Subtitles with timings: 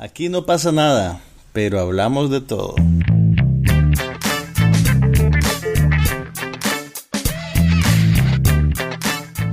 [0.00, 1.20] Aquí no pasa nada,
[1.52, 2.76] pero hablamos de todo.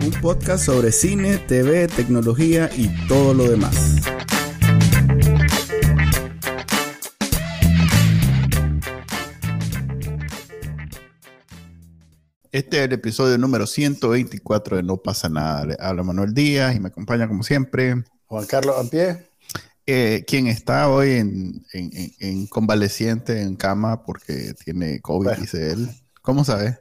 [0.04, 3.96] Un podcast sobre cine, TV, tecnología y todo lo demás.
[12.52, 15.66] Este es el episodio número 124 de No pasa nada.
[15.66, 19.35] Le habla Manuel Díaz y me acompaña como siempre Juan Carlos Ampie.
[19.88, 25.42] Eh, quien está hoy en, en- en- en convaleciente en cama porque tiene COVID, Bueno.
[25.42, 25.90] dice él.
[26.22, 26.80] ¿Cómo sabes?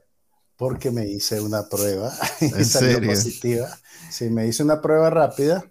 [0.57, 3.11] porque me hice una prueba y ¿En salió serio?
[3.11, 3.79] positiva.
[4.11, 5.63] Sí, me hice una prueba rápida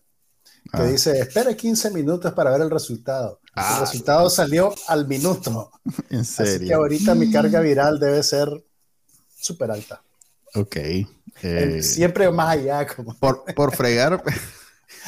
[0.72, 0.86] que Ah.
[0.86, 3.40] dice, espere 15 minutos para ver el resultado.
[3.56, 3.76] Ah.
[3.76, 5.72] El resultado salió al minuto.
[6.10, 6.78] En Así que serio.
[6.78, 8.50] ahorita mi carga viral debe ser
[9.40, 10.04] súper alta.
[10.56, 10.76] Ok.
[11.42, 12.86] Eh, Siempre más allá.
[12.88, 13.18] Como...
[13.20, 14.22] por, por fregar,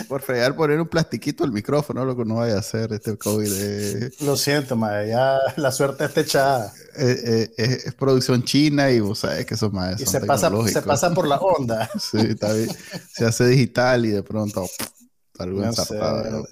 [0.08, 3.52] por fregar poner un plastiquito al micrófono, lo que no vaya a hacer este COVID.
[3.54, 6.74] eh, Lo siento, madre, ya la suerte está echada.
[6.98, 10.82] eh, eh, es, producción china y vos sabes que esos más Y se pasa, se
[10.82, 10.84] tecnológicos.
[10.84, 11.90] pasa por la onda.
[12.00, 12.70] Sí, está bien.
[13.14, 14.66] Se hace digital y de pronto
[15.40, 16.48] algo No sé, ensartado,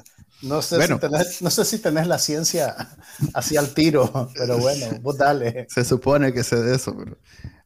[0.61, 0.95] sé Bueno.
[0.95, 2.75] si tenés, no sé si tenés la ciencia
[3.33, 5.67] así al tiro, pero bueno, vos dale.
[5.67, 7.17] Se supone que sé de eso, pero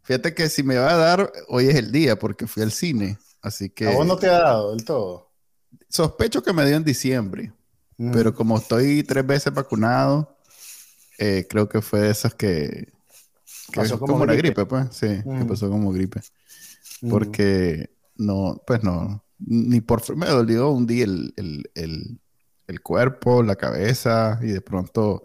[0.03, 3.17] fíjate que si me va a dar, hoy es el día porque fui al cine.
[3.41, 5.27] Así que ¿A vos no te ha dado del todo?
[5.90, 7.54] Sospecho que me dio en diciembre,
[8.00, 8.12] Mm.
[8.12, 10.38] pero como estoy tres veces vacunado,
[11.18, 12.94] eh, creo que fue de esas que,
[13.72, 14.66] que Pasó como una gripe.
[14.66, 15.48] pues, sí, que Mm.
[15.48, 16.22] pasó como gripe.
[17.02, 17.10] Mm.
[17.10, 22.20] Porque no, pues no, ni por me dolió un día el, el, el,
[22.68, 25.24] el cuerpo, la cabeza y de pronto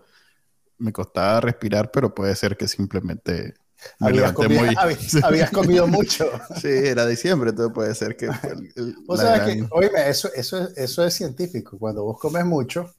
[0.78, 3.54] me costaba respirar, pero puede ser que simplemente me
[4.00, 4.74] Habías comido, muy...
[4.76, 6.30] habías, habías comido mucho.
[6.54, 10.58] Sí, era diciembre, entonces puede ser que el- el- Vos gran- que, oíme, eso, eso,
[10.58, 11.78] es, eso es científico.
[11.78, 12.94] Cuando vos comes mucho,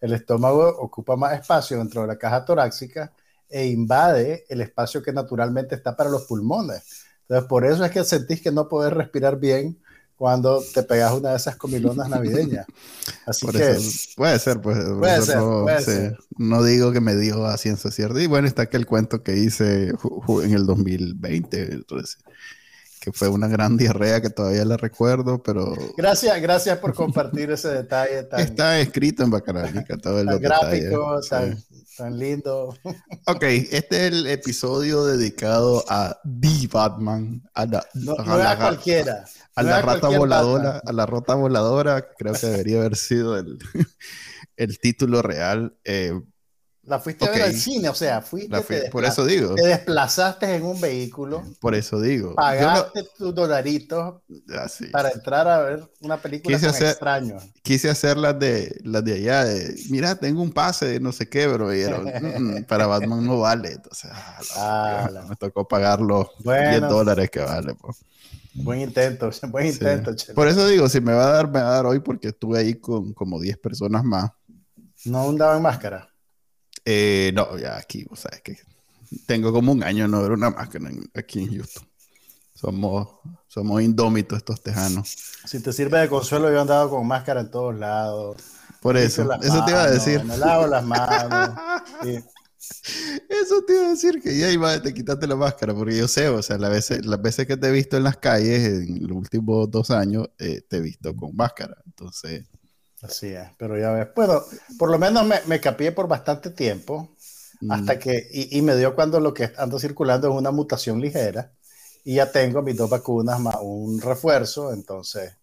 [0.00, 3.12] el estómago ocupa más espacio dentro de la caja torácica
[3.48, 7.04] e invade el espacio que naturalmente está para los pulmones.
[7.22, 9.78] Entonces, por eso es que sentís que no podés respirar bien
[10.16, 12.66] cuando te pegas una de esas comilonas navideñas.
[13.26, 14.78] Así Por que, eso, puede ser, pues.
[14.98, 16.18] Puede ser, no, puede sí, ser.
[16.38, 18.20] no digo que me dijo a ciencia cierta.
[18.20, 19.92] Y bueno, está aquel cuento que hice
[20.42, 22.18] en el 2020, entonces,
[23.06, 27.68] que fue una gran diarrea que todavía la recuerdo, pero gracias, gracias por compartir ese
[27.68, 31.56] detalle tan, está escrito en Bacanalica todo el gráfico, tan,
[31.96, 32.76] tan lindo.
[33.26, 33.78] Ok, este
[34.08, 39.24] es el episodio dedicado a The Batman, a la, No, a no la a cualquiera.
[39.54, 40.82] a no la rata voladora, Batman.
[40.84, 43.56] a la rata voladora, creo que debería haber sido el,
[44.56, 45.76] el título real.
[45.84, 46.20] Eh,
[46.86, 49.56] La fuiste a ver al cine, o sea, fuiste, la fui- te, por eso digo,
[49.56, 52.36] te desplazaste en un vehículo, por eso digo.
[52.36, 54.86] Pagaste tus dolaritos no- ah, sí.
[54.86, 56.96] para entrar a ver una película Quise con hacer-.
[57.62, 61.28] Quise hacer las de, las de allá, de, mira, tengo un pase de no sé
[61.28, 63.72] qué, pero dijeron, "Mm, para Batman no vale.
[63.72, 64.38] Entonces, ah,
[65.10, 66.70] la- Ah, me tocó pagar los Bueno.
[66.70, 67.74] 10 dólares que vale.
[68.54, 70.12] Buen intento, buen intento.
[70.36, 72.60] Por eso digo, si me va a dar, me va a dar hoy porque estuve
[72.60, 74.30] ahí con como 10 personas más.
[75.04, 76.08] No andaban máscara.
[76.88, 78.56] Eh, no, ya aquí, vos sabes que
[79.26, 81.86] tengo como un año no ver una máscara en- aquí en Houston.
[82.54, 83.08] Somos,
[83.48, 85.14] somos indómitos estos tejanos.
[85.44, 88.36] Si te sirve de consuelo, yo andaba con máscara en todos lados.
[88.80, 90.24] Por eso, eso te iba a decir.
[90.24, 91.50] Me lavo las manos.
[92.02, 92.18] sí.
[93.28, 96.28] Eso te iba a decir que ya iba, te quitaste la máscara, porque yo sé,
[96.28, 99.16] o sea, las veces, las veces que te he visto en las calles en los
[99.16, 101.76] últimos dos años, eh, te he visto con máscara.
[101.84, 102.46] Entonces,
[103.06, 104.08] Así es, pero ya ves.
[104.14, 104.42] Bueno,
[104.78, 107.08] por lo menos me, me capié por bastante tiempo,
[107.62, 111.00] mm, hasta que, y, y me dio cuando lo que anda circulando es una mutación
[111.00, 111.52] ligera,
[112.04, 115.34] y ya tengo mis dos vacunas más un refuerzo, entonces.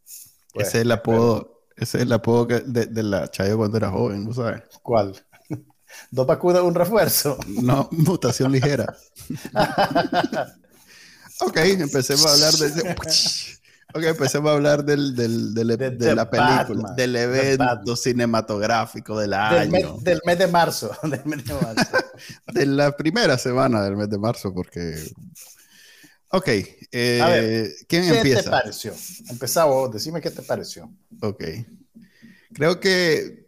[0.54, 3.78] pues, ese es el apodo, ese es el apodo que- de, de la Chayo cuando
[3.78, 4.64] era joven, ¿no sabes?
[4.82, 5.16] ¿Cuál?
[6.12, 7.38] Dos vacunas, un refuerzo.
[7.46, 8.96] No, mutación ligera.
[11.40, 12.96] ok, empecemos a hablar de...
[13.96, 19.20] Ok, empecemos a hablar del, del, del- De- la película, Batman, del de evento cinematográfico
[19.20, 19.72] del año.
[19.72, 20.92] mes, del mes de marzo.
[21.04, 21.98] Del mes de marzo.
[22.54, 24.96] de la primera semana del mes de marzo, porque.
[26.30, 26.48] Ok,
[26.92, 28.50] eh, A ver, ¿quién ¿Qué te empieza?
[28.50, 28.94] pareció?
[29.30, 30.92] Empezá vos, decime qué te pareció.
[31.22, 31.44] Ok.
[32.54, 33.48] Creo que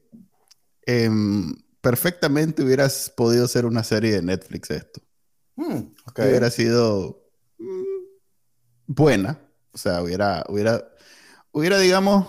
[0.86, 5.02] em, perfectamente hubieras podido ser una serie de Netflix esto.
[5.58, 6.20] Ok.
[6.20, 7.24] Hubiera sido
[7.58, 7.84] mm,
[8.86, 9.42] buena.
[9.76, 10.88] O sea, hubiera, hubiera,
[11.52, 12.28] hubiera, digamos,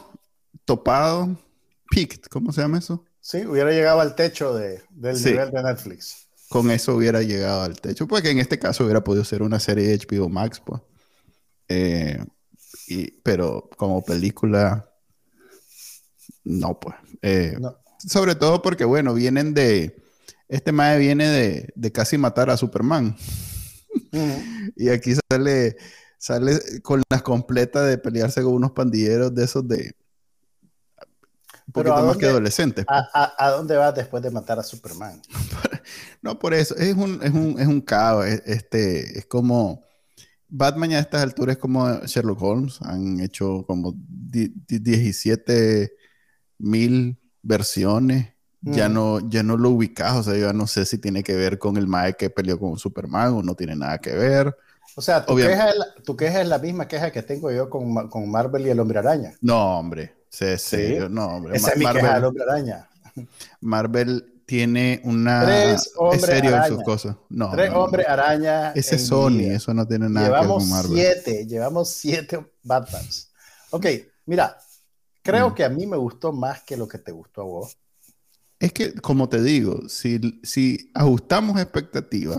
[0.65, 1.39] topado,
[1.91, 3.05] peaked, ¿cómo se llama eso?
[3.21, 5.31] Sí, hubiera llegado al techo de, del Sí.
[5.31, 6.27] nivel de Netflix.
[6.49, 9.87] con eso hubiera llegado al techo, porque en este caso hubiera podido ser una serie
[9.87, 10.81] de HBO Max, pues.
[11.69, 12.19] Eh,
[12.89, 14.89] y- pero como película,
[16.45, 16.97] no, pues.
[17.23, 17.77] Eh, No.
[17.99, 19.97] Sobre todo porque, bueno, vienen de.
[20.49, 23.17] Este mae viene de, de casi matar a Superman.
[24.77, 25.77] y aquí sale,
[26.19, 29.95] sale con las completas de pelearse con unos pandilleros de esos de.
[31.69, 32.85] Un Pero poquito ¿a más que adolescentes.
[32.89, 35.21] ¿A, a, a dónde vas después de matar a Superman?
[36.23, 36.75] No, por eso.
[36.77, 38.27] Es un, es un, es un caos.
[38.27, 39.85] es- Este, es como.
[40.49, 42.79] Batman ya a estas alturas es como Sherlock Holmes.
[42.83, 45.93] Han hecho como di- di- 17
[46.59, 48.33] mil versiones.
[48.63, 48.93] Ya Mm.
[48.95, 50.15] no, ya no lo ubicas.
[50.17, 52.59] O sea, yo ya no sé si tiene que ver con el Mae que peleó
[52.59, 54.57] con Superman o no tiene nada que ver.
[54.99, 57.69] O sea, tu queja, es la, tu queja es la misma queja que tengo yo
[57.71, 59.35] con, con Marvel y el Hombre Araña.
[59.43, 60.15] No, hombre.
[60.31, 60.77] Sí, sí.
[60.77, 60.99] Sí.
[61.11, 61.57] No, hombre.
[61.57, 62.89] Esa es mi Marvel, queja del Hombre Araña.
[63.61, 65.45] Marvel tiene una.
[65.45, 66.85] Tres es hombres serio en sus araña.
[66.85, 67.17] cosas.
[67.29, 67.51] No.
[67.51, 67.85] Tres no, no.
[67.85, 68.73] Hombre Araña.
[68.73, 69.41] Ese es Sony.
[69.51, 70.93] Eso no tiene nada que ver Llevamos con Marvel.
[70.95, 73.31] siete, llevamos siete Batmans.
[73.71, 73.87] Ok,
[74.27, 74.57] mira,
[75.23, 75.55] creo Mm.
[75.55, 77.77] que a mí me gustó más que lo que te gustó a vos.
[78.59, 82.39] Es que, como te digo, si, si ajustamos expectativas,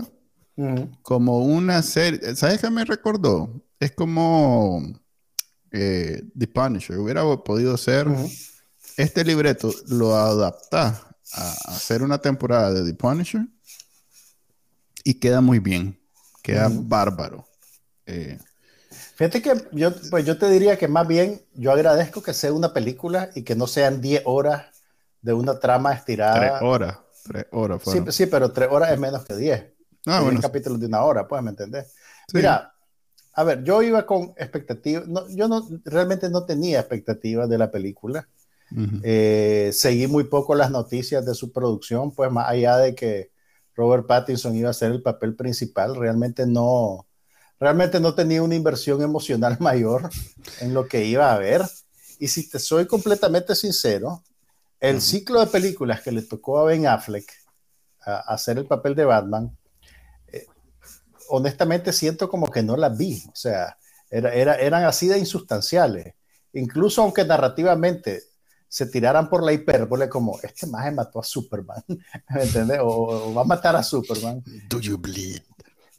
[1.02, 3.62] como una serie, ¿sabes qué me recordó?
[3.78, 4.82] Es como
[5.70, 6.98] eh, The Punisher.
[6.98, 8.28] Hubiera podido ser Ujú.
[8.96, 13.46] este libreto, lo adapta a, hacer una temporada de The Punisher
[15.04, 15.98] y queda muy bien,
[16.42, 16.82] queda Ujú.
[16.82, 17.48] bárbaro.
[18.06, 18.38] Eh,
[19.16, 22.72] Fíjate que yo, pues yo te diría que más bien yo agradezco que sea una
[22.72, 24.66] película y que no sean 10 horas
[25.20, 26.60] de una trama estirada.
[26.62, 29.77] horas, tres horas Sí, sí, pero 3 horas es menos que 10.
[30.08, 31.94] Ah, bueno, capítulos de una hora, pues, ¿me entendés?
[32.26, 32.38] sí.
[32.38, 32.72] Mira,
[33.34, 37.70] a ver, yo iba con expectativas, no, yo no, realmente no tenía expectativas de la
[37.70, 38.28] película.
[38.70, 39.02] Ujú.
[39.02, 43.30] Eh, seguí muy poco las noticias de su producción, pues más allá de que
[43.74, 47.06] Robert Pattinson iba a ser el papel principal, realmente no,
[47.60, 50.10] realmente no tenía una inversión emocional mayor
[50.60, 51.62] en lo que iba a ver.
[52.18, 54.22] Y si te soy completamente sincero,
[54.80, 55.00] el Ujú.
[55.00, 57.32] ciclo de películas que le tocó a Ben Affleck
[58.00, 59.56] a, a hacer el papel de Batman,
[61.28, 63.22] honestamente siento como que no las vi.
[63.28, 63.76] O sea,
[64.10, 66.14] era, era- eran así de insustanciales.
[66.52, 68.22] Incluso aunque narrativamente
[68.68, 71.82] se tiraran por la hipérbole como este maje mató a Superman,
[72.34, 72.78] ¿me entiendes?
[72.82, 72.86] O,
[73.30, 74.42] o va a matar a Superman.
[74.68, 75.40] Do you bleed?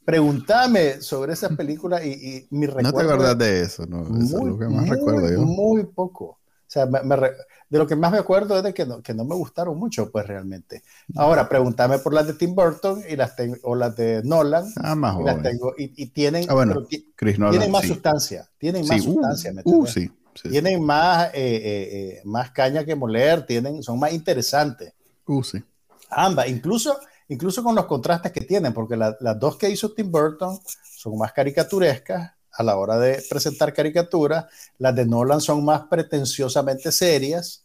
[0.05, 2.91] Pregúntame sobre esa película y, y mi recuerdo.
[2.91, 4.01] No te acuerdas de eso, ¿no?
[4.19, 5.41] Eso es lo que más muy, recuerdo yo.
[5.41, 6.38] muy poco.
[6.69, 9.15] O sea, me- me de lo que más me acuerdo es de que no, que
[9.15, 10.83] no me gustaron mucho, pues realmente.
[11.15, 14.93] Ahora, pregúntame por las de Tim Burton y las tengo, o las de Nolan, Ah,
[14.93, 16.85] más y las tengo, y, y tienen, Ah, bueno,
[17.15, 17.87] Chris Nolan, tienen más sí.
[17.87, 20.11] sustancia, tienen Sí, más uh, sustancia, ¿me uh, sí.
[20.43, 24.93] Tienen más, eh, eh, eh, más caña que moler, tienen, son más interesantes.
[25.27, 25.63] Uh, sí.
[26.11, 26.99] Ambas, incluso,
[27.29, 30.59] incluso con los contrastes que tienen, porque la- las dos que hizo Tim Burton
[30.97, 34.45] son más caricaturescas a la hora de presentar caricaturas,
[34.79, 37.63] las de Nolan son más pretenciosamente serias,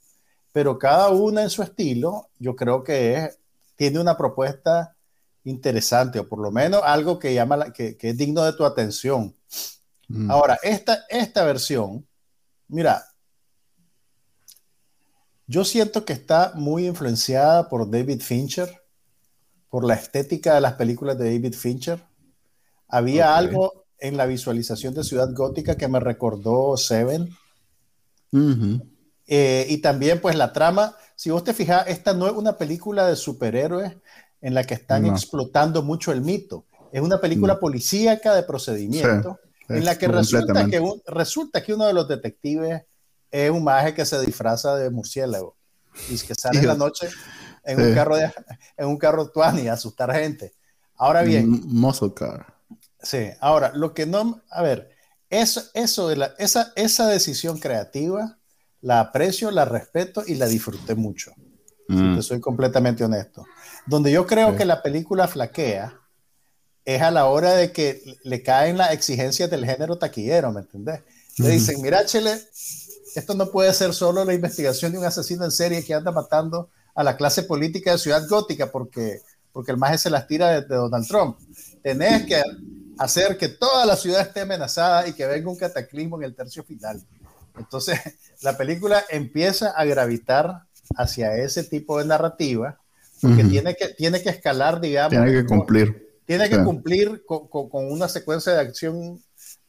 [0.52, 3.38] pero cada una en su estilo, yo creo que es-
[3.74, 4.94] tiene una propuesta
[5.42, 8.64] interesante, o por lo menos algo que, llama la- que, que es digno de tu
[8.64, 9.34] atención.
[10.06, 10.30] Mm.
[10.30, 12.06] Ahora, esta, esta versión,
[12.68, 13.04] mira,
[15.48, 18.80] yo siento que está muy influenciada por David Fincher,
[19.68, 22.00] por la estética de las películas de David Fincher.
[22.86, 27.34] Había algo en la visualización de Ciudad Gótica que me recordó Seven.
[29.26, 33.06] Eh, y también, pues, la trama, si vos te fijas, esta no es una película
[33.06, 33.92] de superhéroes
[34.40, 35.12] en la que están No.
[35.12, 36.66] explotando mucho el mito.
[36.92, 37.60] Es una película No.
[37.60, 42.06] policíaca de procedimiento Sí, en la que resulta que, un- resulta que uno de los
[42.06, 42.82] detectives
[43.30, 45.56] es un maje que se disfraza de murciélago
[46.10, 47.08] y que sale en la noche
[47.64, 48.24] en un carro de,
[48.76, 50.52] en un carro tuani a asustar gente.
[50.96, 52.53] Ahora bien, Muscle car.
[53.04, 54.90] Sí, ahora, lo que no, a ver,
[55.30, 58.38] eso, eso de la, esa, esa decisión creativa,
[58.80, 61.32] la aprecio, la respeto y la disfruté mucho.
[61.88, 62.16] Si Mm.
[62.16, 63.44] te soy completamente honesto.
[63.86, 64.56] Donde yo creo Sí.
[64.56, 66.00] que la película flaquea
[66.84, 71.00] es a la hora de que le caen las exigencias del género taquillero, ¿me entendés?
[71.38, 72.38] Le dicen, mira, Chele,
[73.14, 76.70] esto no puede ser solo la investigación de un asesino en serie que anda matando
[76.94, 79.20] a la clase política de Ciudad Gótica porque,
[79.52, 81.38] porque el maje se las tira de, de Donald Trump.
[81.82, 82.42] Tenés que
[82.98, 86.62] hacer que toda la ciudad esté amenazada y que venga un cataclismo en el tercio
[86.64, 87.02] final.
[87.58, 87.98] Entonces,
[88.42, 90.62] la película empieza a gravitar
[90.96, 92.78] hacia ese tipo de narrativa
[93.20, 95.10] porque tiene, que, tiene que escalar, digamos.
[95.12, 96.18] Tiene que cumplir.
[96.26, 96.62] Tiene que Sí.
[96.62, 99.22] cumplir con, con- con una secuencia de acción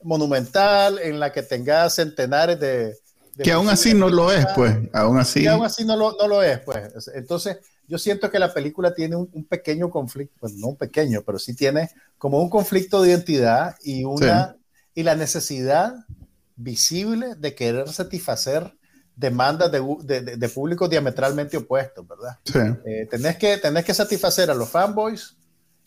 [0.03, 2.98] monumental en la que tenga centenares de...
[3.36, 4.75] de Que aún así no lo es, pues.
[4.94, 5.41] Aún así.
[5.41, 7.10] Que aún así no lo, no lo es, pues.
[7.13, 11.22] Entonces, yo siento que la película tiene un, un pequeño conflicto, pues no un pequeño,
[11.25, 14.56] pero sí tiene como un conflicto de identidad y una
[14.96, 15.94] y la necesidad
[16.56, 18.74] visible de querer satisfacer
[19.15, 22.38] demandas de, de, públicos diametralmente opuestos, ¿verdad?
[22.44, 22.60] Sí.
[22.86, 25.36] Eh, tenés, que, tenés que satisfacer a los fanboys,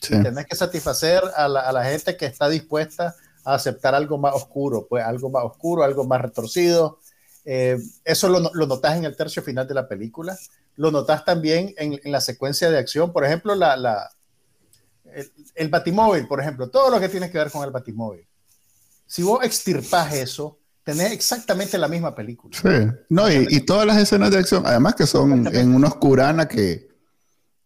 [0.01, 0.21] sí.
[0.23, 3.15] tenés que satisfacer a la, a la, gente que está dispuesta
[3.45, 7.01] a aceptar algo más oscuro, pues algo más oscuro, algo más retorcido.
[7.45, 10.37] Eh, eso lo, lo, notas en el tercio final de la película.
[10.79, 13.13] Lo notas también en, en la secuencia de acción.
[13.13, 14.11] Por ejemplo, la, la
[15.13, 18.27] el, el, batimóvil, por ejemplo, todo lo que tiene que ver con el batimóvil.
[19.05, 22.57] Si vos extirpas eso, tenés exactamente la misma película.
[22.57, 26.47] Sí, no, y, y, todas las escenas de acción, además que son en una oscurana
[26.47, 26.89] que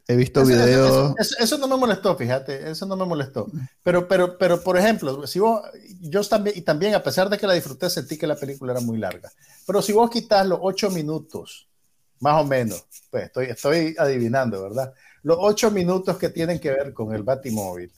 [0.08, 1.14] he visto videos.
[1.18, 3.46] Eso, eso, no me molestó, fíjate, eso no me molestó.
[3.82, 5.60] Pero, pero, pero por ejemplo, si vos,
[6.00, 8.80] yo también, y también a pesar de que la disfruté, sentí que la película era
[8.80, 9.30] muy larga.
[9.66, 11.68] Pero si vos quitas los ocho minutos,
[12.22, 14.94] más o menos, pues estoy, estoy adivinando, ¿verdad?
[15.24, 17.92] Los ocho minutos que tienen que ver con el Batimóvil.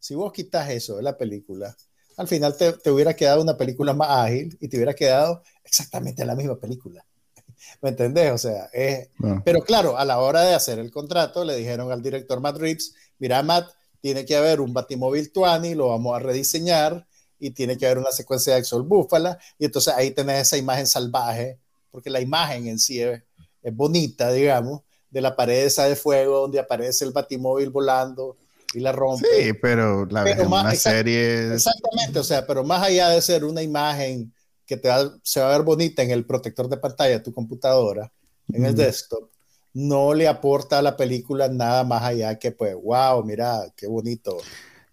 [0.00, 1.74] Si vos quitas eso de la película,
[2.16, 6.24] al final te, te, hubiera quedado una película más ágil y te hubiera quedado exactamente
[6.24, 7.04] la misma película.
[7.82, 8.32] ¿Me entendés?
[8.32, 9.10] O sea, es...
[9.18, 9.40] No.
[9.44, 12.94] pero claro, a la hora de hacer el contrato le dijeron al director Matt Reeves,
[13.20, 17.06] mira Matt, tiene que haber un Batimóvil Tuani, lo vamos a rediseñar
[17.38, 20.86] y tiene que haber una secuencia de Axel Búfala y entonces ahí tenés esa imagen
[20.88, 21.60] salvaje,
[21.92, 23.22] porque la imagen en sí es
[23.74, 28.36] bonita, digamos, de la pared esa de fuego donde aparece el Batimóvil volando
[28.74, 29.26] y la rompe.
[29.34, 31.54] Sí, pero la pero más, una exact, serie.
[31.54, 34.32] Exactamente, o sea, pero más allá de ser una imagen
[34.66, 37.32] que te va, se va a ver bonita en el protector de pantalla de tu
[37.32, 38.12] computadora,
[38.52, 38.66] en mm.
[38.66, 39.30] el desktop,
[39.72, 44.38] no le aporta a la película nada más allá que, pues, wow, mira, qué bonito.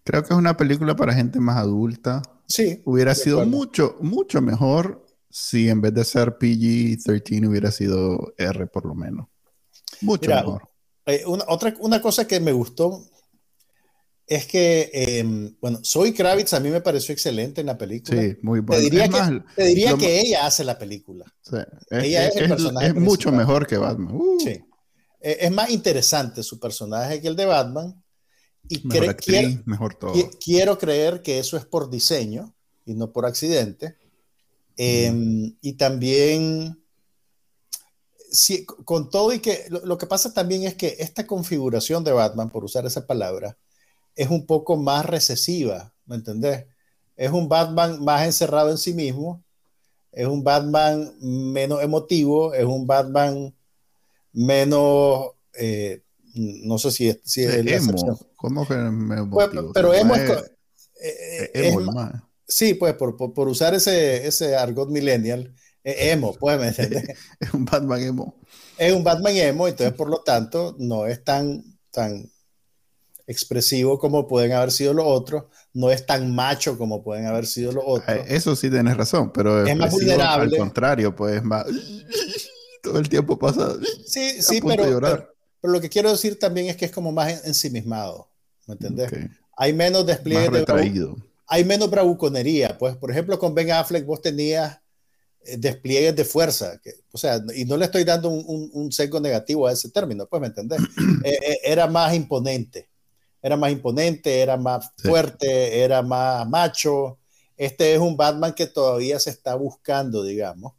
[0.04, 2.22] Creo que es una película para gente más adulta.
[2.46, 2.82] Sí.
[2.84, 5.04] Hubiera sido mucho, mucho mejor
[5.36, 9.26] si en vez de ser PG-13 hubiera sido R por lo menos.
[10.00, 10.68] Mucho mira, mejor.
[11.06, 13.04] Eh, una, otra, una cosa que me gustó
[14.28, 15.24] es que, eh,
[15.60, 18.22] bueno, Zoe Kravitz a mí me pareció excelente en la película.
[18.22, 18.80] Sí, muy bueno.
[18.80, 21.24] Te diría, que, te diría lo, que, ella hace la película.
[21.42, 21.56] Sí,
[21.90, 22.86] es, ella es, es el personaje.
[22.86, 24.14] Es mucho mejor que Batman.
[24.14, 24.38] Uh.
[24.38, 24.64] Sí.
[25.20, 28.00] Es más interesante su personaje que el de Batman.
[28.68, 30.12] Y mejor actriz, quiero, mejor todo.
[30.42, 32.54] quiero creer que eso es por diseño
[32.86, 33.96] y no por accidente.
[34.76, 35.56] Eh, mm.
[35.60, 36.82] Y también,
[38.30, 42.12] sí, con todo y que lo, lo que pasa también es que esta configuración de
[42.12, 43.56] Batman, por usar esa palabra,
[44.16, 46.66] es un poco más recesiva, ¿me entendés?
[47.16, 49.42] Es un Batman más encerrado en sí mismo,
[50.12, 53.54] es un Batman menos emotivo, es un Batman
[54.32, 56.02] menos, eh,
[56.34, 58.18] no sé si es, si es emo.
[58.36, 60.30] ¿Cómo que me pues, pero emo es,
[61.00, 62.12] eh, emo es, más.
[62.46, 67.04] Sí, pues por, por, por, usar ese, ese argot millennial, emo, pues, ¿me entiendes?
[67.40, 68.34] es un Batman emo.
[68.78, 72.30] Es un Batman emo, entonces por lo tanto no es tan, tan
[73.26, 77.72] expresivo como pueden haber sido los otros, no es tan macho como pueden haber sido
[77.72, 78.18] los otros.
[78.26, 80.56] Eso sí tienes razón, pero es más vulnerable.
[80.56, 81.66] Al contrario, pues más
[82.82, 83.74] todo el tiempo pasa.
[84.06, 85.00] Sí, sí, pero, pero,
[85.60, 88.28] pero, lo que quiero decir también es que es como más ensimismado,
[88.66, 89.08] ¿me entendés?
[89.08, 89.28] Okay.
[89.56, 91.14] Hay menos despliegue más retraído.
[91.14, 94.78] de hay menos bravuconería, pues por ejemplo con Ben Affleck vos tenías
[95.44, 98.92] eh, despliegues de fuerza, que, o sea, y no le estoy dando un, un, un
[98.92, 100.80] sesgo negativo a ese término, pues me entendés,
[101.24, 102.88] eh, eh, era más imponente
[103.44, 105.78] era más imponente, era más fuerte, sí.
[105.78, 107.18] era más macho.
[107.58, 110.72] Este es un Batman que todavía se está buscando, digamos.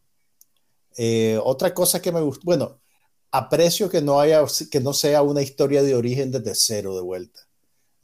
[0.98, 2.82] Eh, otra cosa que me gustó, bueno,
[3.30, 7.45] aprecio que no haya, que no sea una historia de origen desde cero de vuelta.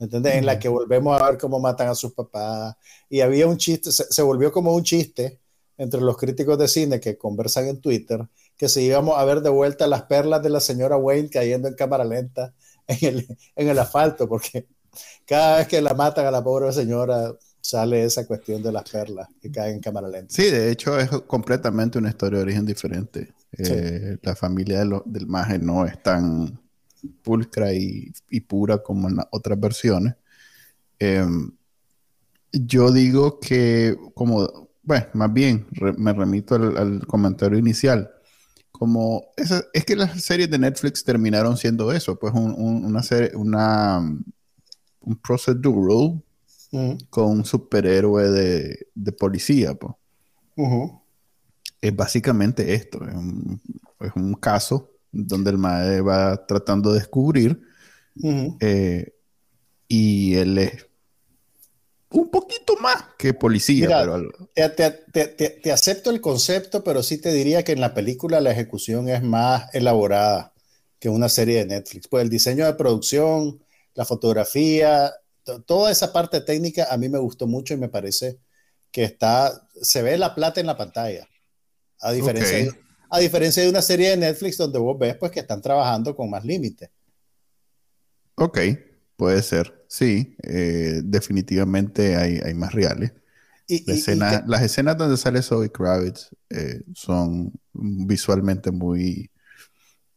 [0.01, 0.33] ¿Entendés?
[0.33, 0.37] Mm.
[0.39, 2.75] En la que volvemos a ver cómo matan a sus papás.
[3.07, 5.39] Y había un chiste, se, se, volvió como un chiste
[5.77, 8.27] entre los críticos de cine que conversan en Twitter,
[8.57, 11.75] que si íbamos a ver de vuelta las perlas de la señora Wayne cayendo en
[11.75, 12.53] cámara lenta
[12.87, 14.67] en el, en el asfalto, porque
[15.25, 19.29] cada vez que la matan a la pobre señora sale esa cuestión de las perlas
[19.39, 20.33] que caen en cámara lenta.
[20.33, 23.33] Sí, de hecho es completamente una historia de origen diferente.
[23.53, 23.63] Sí.
[23.73, 26.60] Eh, la familia de lo, del maje no es tan
[27.23, 30.15] pulcra y, y, pura como en las otras versiones.
[30.99, 31.25] Eh,
[32.51, 38.11] yo digo que como, bueno, más bien re, me remito al, al comentario inicial
[38.71, 43.03] como esa, es que las series de Netflix terminaron siendo eso, pues un, un, una
[43.03, 43.99] serie, una
[45.01, 46.23] un procedural uh
[46.71, 47.09] -huh.
[47.09, 49.93] con un superhéroe de, de policía, pues.
[50.55, 51.01] Uh -huh.
[51.81, 53.61] Es básicamente esto, es un,
[53.99, 57.61] es un, caso donde el mae va tratando de descubrir
[58.15, 58.57] uh -huh.
[58.59, 59.13] eh,
[59.87, 60.85] y él es
[62.11, 63.87] un poquito más que policía.
[63.87, 64.49] Mira, pero...
[64.53, 68.41] te, te, te, te, acepto el concepto, pero sí te diría que en la película
[68.41, 70.53] la ejecución es más elaborada
[70.99, 72.07] que una serie de Netflix.
[72.07, 73.63] Pues el diseño de producción,
[73.93, 75.13] la fotografía,
[75.65, 78.39] toda esa parte técnica a mí me gustó mucho y me parece
[78.91, 81.27] que está, se ve la plata en la pantalla.
[82.01, 82.65] A diferencia, okay.
[82.65, 82.71] de,
[83.13, 86.29] A diferencia de una serie de Netflix donde vos ves pues que están trabajando con
[86.29, 86.89] más límites.
[88.35, 88.59] Ok,
[89.17, 89.83] puede ser.
[89.89, 93.11] Sí, eh, definitivamente hay, hay, más reales.
[93.67, 99.29] Y, La escena, y las escenas donde sale Zoe Kravitz eh, son visualmente muy...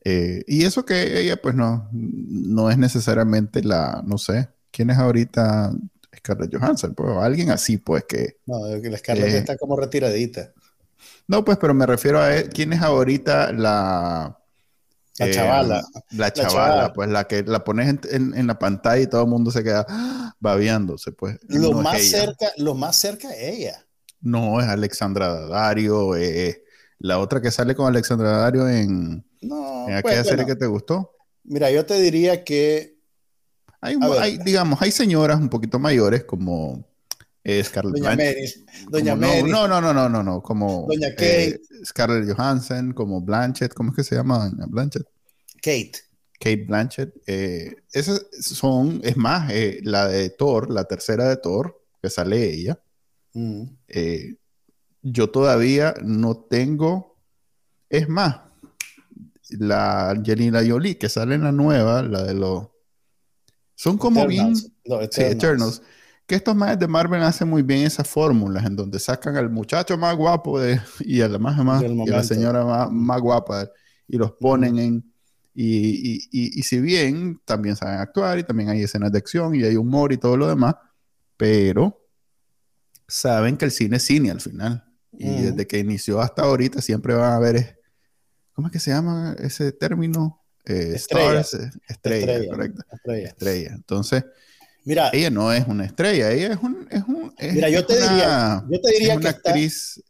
[0.04, 4.98] Eh, y eso que ella pues no, no es necesariamente la, no sé, ¿quién es
[4.98, 5.72] ahorita
[6.16, 6.94] Scarlett Johansson?
[6.94, 8.36] Pues alguien así pues que...
[8.46, 10.52] No, la Scarlett está como retiradita.
[11.26, 14.38] No, pues, pero me refiero a quién es ahorita la...
[15.16, 15.84] La chavala.
[16.10, 19.52] La chavala, pues la que la pones en, en, la pantalla y todo el mundo
[19.52, 19.86] se queda
[20.40, 21.38] babeándose, pues.
[21.46, 23.86] Lo no más cerca, lo más cerca es ella.
[24.20, 26.64] No, es Alexandra Daddario, eh,
[26.98, 30.56] la otra que sale con Alexandra Daddario en, no, en aquella pues, serie bueno, que
[30.56, 31.12] te gustó.
[31.44, 32.98] Mira, yo te diría que
[33.80, 36.93] hay, hay digamos, hay señoras un poquito mayores como eh,
[37.62, 38.54] Scarlett Doña Mary,
[38.88, 39.50] Doña como, Mary.
[39.50, 41.48] No, no, no, no, no, no, como Doña Kate.
[41.48, 45.06] Eh, Scarlett Johansson, como Blanchett, ¿cómo es que se llama Doña Blanchett?
[45.56, 45.92] Kate.
[46.38, 47.14] Kate Blanchett.
[47.26, 52.52] Eh, esas son, es más, eh, la de Thor, la tercera de Thor, que sale
[52.52, 52.78] ella.
[53.34, 53.64] Mm.
[53.88, 54.36] Eh,
[55.02, 57.18] yo todavía no tengo,
[57.88, 58.40] es más,
[59.50, 62.68] la Angelina Jolie, que sale en la nueva, la de los...
[63.74, 64.62] Son como Eternals.
[64.62, 65.00] bien...
[65.00, 65.82] No, Sí, Eternals.
[66.26, 69.98] Que estos más de Marvel hacen muy bien esas fórmulas en donde sacan al muchacho
[69.98, 73.68] más guapo de, y a la, más, y a la señora más, más guapa
[74.08, 75.10] y los ponen en...
[75.56, 79.54] Y, y- y- y si bien también saben actuar y también hay escenas de acción
[79.54, 80.74] y hay humor y todo lo demás,
[81.36, 82.00] pero
[83.06, 84.84] saben que el cine es cine al final.
[85.12, 85.42] Y Ujú.
[85.44, 87.76] desde que inició hasta ahorita siempre van a es-
[88.52, 90.42] ¿cómo es que se llama ese término?
[90.64, 91.54] Eh, Estrellas.
[91.54, 92.82] stars, eh, estrella, Estrella, correcto.
[92.92, 93.28] estrella.
[93.28, 93.70] Estrella.
[93.74, 94.24] Entonces,
[94.84, 96.86] Mira, ella no es una estrella, ella es un...
[96.90, 99.50] Es un es- Mira, yo te una- diría- yo te diría es una que está-
[99.50, 100.02] actriz...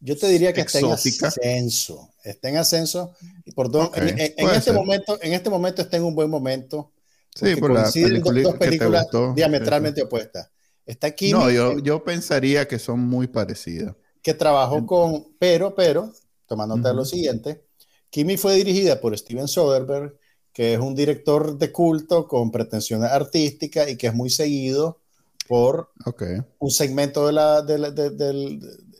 [0.00, 1.28] yo te diría que está en exótica.
[1.28, 2.10] ascenso.
[2.24, 3.14] Está en ascenso.
[3.44, 4.74] Y por Ok, en, en- en puede este ser.
[4.74, 6.92] momento, en este momento está en un buen momento.
[7.34, 9.32] Sí, por la película dos películas gustó.
[9.34, 10.50] diametralmente opuestas.
[10.86, 13.94] Está Kimi, No, yo, yo pensaría que son muy parecidas.
[14.22, 16.12] que trabajó con, pero, pero,
[16.46, 17.64] toma nota de lo siguiente,
[18.10, 20.16] Kimi fue dirigida por Steven Soderbergh,
[20.54, 25.00] que es un director de culto con pretensiones artísticas y que es muy seguido
[25.48, 26.22] por Ok.
[26.60, 28.58] un segmento de, la, de, la- de-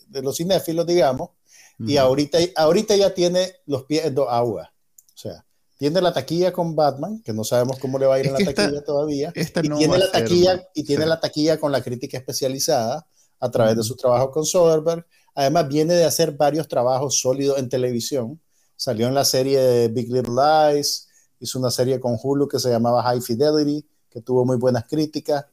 [0.09, 1.31] de los cinéfilos, digamos,
[1.79, 4.69] y ahorita, ahorita ya tiene los pies en dos aguas.
[4.69, 5.45] O sea,
[5.79, 8.45] tiene la taquilla con Batman, que no sabemos cómo le va a ir Es en
[8.45, 11.09] la esta- taquilla todavía, Esta y no tiene la taquilla y tiene Sí.
[11.09, 13.07] la taquilla con la crítica especializada
[13.41, 15.05] a través de su trabajo con Soderbergh.
[15.35, 18.41] Además viene de hacer varios trabajos sólidos en televisión.
[18.77, 21.09] Salió en la serie de Big Little Lies,
[21.45, 25.47] hizo una serie con Hulu que se llamaba High Fidelity, que tuvo muy buenas críticas.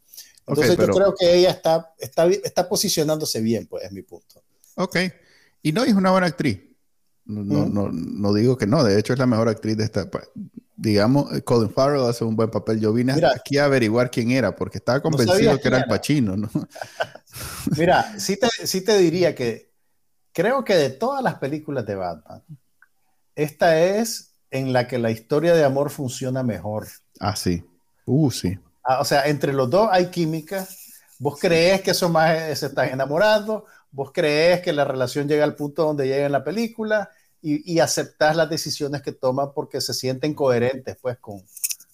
[0.47, 4.43] Entonces pero- yo creo que ella está, está, está posicionándose bien, pues es mi punto.
[4.75, 4.97] Ok.
[5.61, 6.59] Y no es una buena actriz.
[7.25, 8.83] No, no, no, no digo que no.
[8.83, 10.09] De hecho, es la mejor actriz de esta.
[10.75, 12.79] Digamos, eh, Colin Farrell hace un buen papel.
[12.79, 13.31] Yo vine Mira.
[13.35, 16.49] aquí a averiguar quién era, porque estaba convencido sabías que era el Pacino, ¿no?
[17.77, 19.71] Mira, sí te, sí te diría que
[20.33, 22.43] creo que de todas las películas de Batman,
[23.35, 26.87] esta es en la que la historia de amor funciona mejor.
[27.19, 27.63] Ah, sí.
[28.05, 28.59] Uh, sí.
[28.83, 30.67] Ah, o sea, entre los dos hay química.
[31.19, 35.55] Vos crees que esos más se están enamorando, vos crees que la relación llega al
[35.55, 37.09] punto donde llega en la película
[37.43, 41.41] y, y aceptás las decisiones que toman porque se sienten coherentes, pues, con,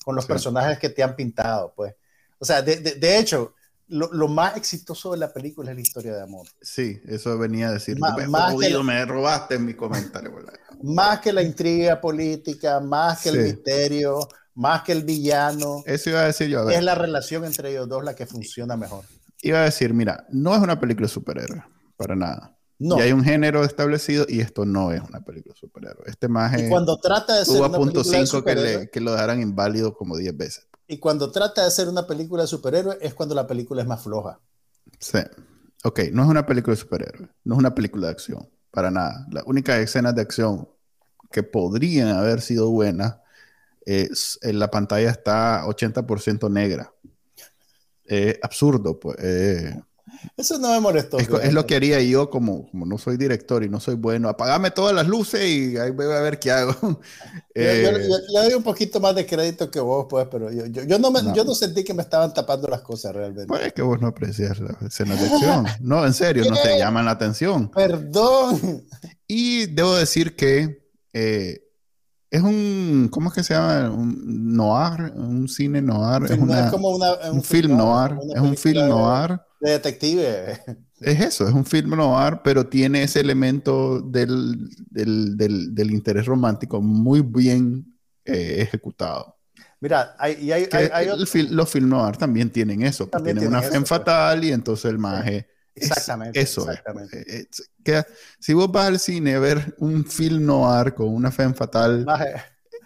[0.06, 0.30] con los Sí.
[0.30, 1.94] personajes que te han pintado, pues.
[2.40, 3.54] O sea, de, de- de hecho,
[3.90, 6.48] lo, lo más exitoso de la película es la historia de amor.
[6.62, 7.98] Sí, eso venía a decir.
[8.00, 10.34] Ma- me, más que jodido, la- me robaste en mi comentario.
[10.36, 10.54] ¿verdad?
[10.84, 14.20] Más que la intriga política, más que el misterio,
[14.56, 16.62] más que el villano, Eso iba a decir yo.
[16.62, 19.04] A ver, es la relación entre ellos dos la que funciona mejor.
[19.42, 21.64] iba a decir, mira, no es una película de superhéroes,
[21.96, 22.54] para nada.
[22.80, 22.98] No.
[23.00, 26.08] Y hay un género establecido y esto no es una película de superhéroes.
[26.10, 29.02] Este más Y cuando trata de ser una punto película de 5 que, le- que
[29.02, 30.68] lo dejaran inválido como 10 veces.
[30.88, 34.04] y cuando trata de ser una película de superhéroes es cuando la película es más
[34.04, 34.40] floja.
[35.00, 35.20] Sí.
[35.84, 39.26] Ok, no es una película de superhéroes, no es una película de acción, para nada.
[39.32, 40.70] Las únicas escenas de acción
[41.32, 43.16] que podrían haber sido buenas,
[43.84, 46.94] es, en la pantalla está 80% negra.
[48.44, 49.18] Absurdo, pues.
[49.20, 49.82] eh,
[50.36, 51.18] Eso no me molestó.
[51.20, 54.30] es, es lo que haría yo como, como no soy director y no soy bueno.
[54.30, 56.74] Apagame todas las luces y ahí voy a ver qué hago.
[56.82, 60.52] Yo, yo- Eh, yo le doy un poquito más de crédito que vos, pues, pero
[60.52, 61.34] yo, no me, No.
[61.34, 63.48] yo no sentí que me estaban tapando las cosas realmente.
[63.48, 65.66] pues es que vos no aprecias de acción.
[65.82, 67.72] No, en serio, no te llaman la atención.
[67.72, 68.86] Perdón.
[69.28, 71.67] Y debo decir que eh,
[72.38, 73.90] es un, ¿cómo es que se llama?
[73.92, 76.24] Un noir, un cine noir.
[76.32, 79.40] Es, una- es como una, un film noir, es un film noir.
[79.60, 80.60] De detective.
[81.02, 86.26] es eso, es un film noir, pero tiene ese elemento del, del, del, del interés
[86.26, 89.36] romántico muy bien eh, ejecutado.
[89.80, 91.20] Mira, hay, y hay, otro-
[91.52, 94.00] los film noir también tienen eso, También tienen una tienen eso, pues.
[94.00, 95.48] fatal y entonces el maje...
[95.78, 96.68] es- Exactamente, eso es.
[96.70, 97.20] exactamente.
[97.20, 97.48] Eh, eh,
[97.84, 98.06] que-
[98.40, 102.36] si vos vas al cine a ver un film noir con una femme fatal Maje,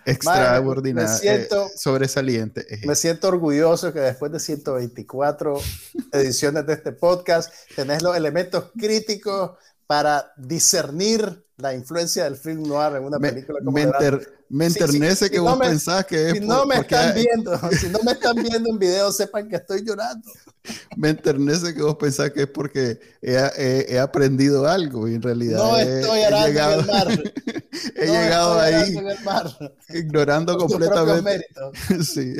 [0.05, 5.59] extraordinaria, siento- eh, sobresaliente, es me siento orgulloso que después de 124
[6.11, 9.51] ediciones de este podcast tenés los elementos críticos
[9.87, 14.67] para discernir la influencia del film noir en una me, película como me enter- me
[14.69, 16.75] Sí, sí, enternece si que no vos me- pensás que es Si por- no me
[16.75, 20.29] están hay- viendo, si no me están viendo en video, sepan que estoy llorando.
[20.97, 25.21] me enternece que vos pensás que es porque he, he- he aprendido algo y en
[25.21, 27.07] realidad No he, estoy arando llegado, en el mar.
[27.95, 28.95] he No llegado ahí
[29.89, 31.45] ignorando Por completamente.
[32.05, 32.33] Sí,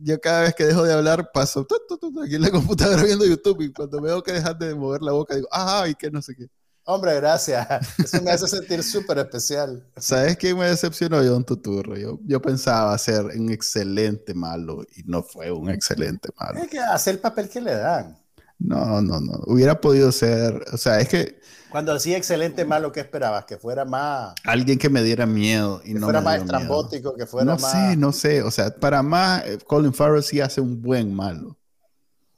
[0.00, 3.02] yo cada vez que dejo de hablar paso tu, tu, tu, aquí en la computadora
[3.02, 6.10] viendo YouTube y cuando veo que dejas de mover la boca digo, ajá, y que
[6.10, 6.46] no sé qué.
[6.90, 7.66] Hombre, gracias.
[8.02, 9.86] Eso me hace sentir súper especial.
[9.96, 11.18] ¿Sabes quién me decepcionó?
[11.18, 11.96] John Tuturro.
[11.96, 16.62] Yo, yo pensaba ser un excelente malo y no fue un excelente malo.
[16.62, 18.18] Es que hacer el papel que le dan.
[18.58, 19.32] No, no, no.
[19.46, 23.44] Hubiera podido ser, o sea, es que Cuando decía excelente malo, ¿qué esperabas?
[23.46, 27.14] Que fuera más, alguien que me diera miedo y que no fuera me más estrambótico,
[27.14, 27.72] que fuera No más.
[27.72, 28.42] sé, no sé.
[28.42, 31.57] O sea, para más, eh, Colin Farrell sí hace un buen malo.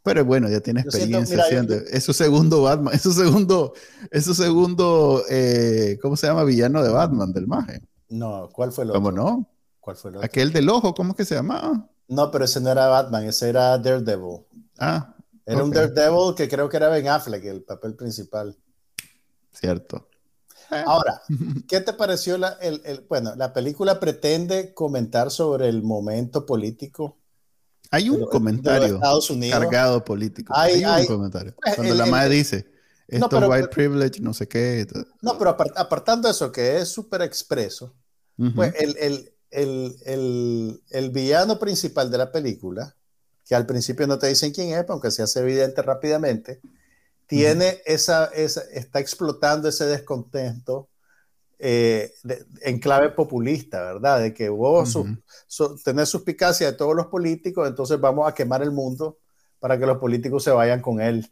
[0.02, 3.12] Pero bueno, ya tiene Yo siento- experiencia mira, yo- Es su segundo Batman, es su
[3.12, 3.74] segundo,
[4.10, 6.44] es su segundo, eh, ¿cómo se llama?
[6.44, 7.82] Villano de Batman, del maje.
[8.08, 9.46] No, ¿cuál fue el ¿Cómo no?
[9.78, 10.24] ¿Cuál fue el otro?
[10.26, 11.86] Aquel del ojo, ¿cómo es que se llamaba?
[12.08, 14.40] No, pero ese no era Batman, ese era Daredevil.
[14.78, 15.14] Ah,
[15.46, 15.70] Era un.
[15.70, 18.56] Daredevil que creo que era Ben Affleck, el papel principal.
[19.52, 20.08] cierto.
[20.86, 21.20] Ahora,
[21.68, 27.16] ¿qué te pareció la, el, el- bueno, la película pretende comentar sobre el momento político
[27.90, 29.00] Hay un de comentario
[29.50, 30.52] cargado político.
[30.56, 31.54] Hay- Hay, un hay- comentario.
[31.60, 32.66] pues, Cuando el- la el- madre dice,
[33.08, 34.86] esto pero- es white privilege, no sé qué.
[35.22, 37.94] No, pero apart- apartando eso, que es súper expreso,
[38.38, 38.54] Ujú.
[38.54, 42.94] pues el, el- el- el- el villano principal de la película,
[43.44, 46.60] que al principio no te dicen quién es, aunque se hace evidente rápidamente,
[47.26, 50.88] tiene esa, esa, está explotando ese descontento
[51.62, 54.20] eh, de- en clave populista, ¿verdad?
[54.22, 55.16] De que vos su- Ujú.
[55.46, 59.18] su- tenés suspicacia de todos los políticos, entonces vamos a quemar el mundo
[59.58, 61.30] para que los políticos se vayan con él.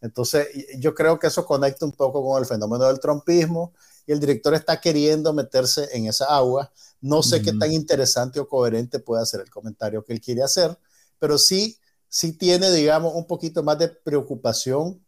[0.00, 0.48] Entonces,
[0.78, 3.72] yo creo que eso conecta un poco con el fenómeno del trumpismo
[4.06, 6.70] y el director está queriendo meterse en esa agua.
[7.00, 10.78] No sé qué tan interesante o coherente puede ser el comentario que él quiere hacer,
[11.18, 15.02] pero sí, sí tiene, digamos, un poquito más de preocupación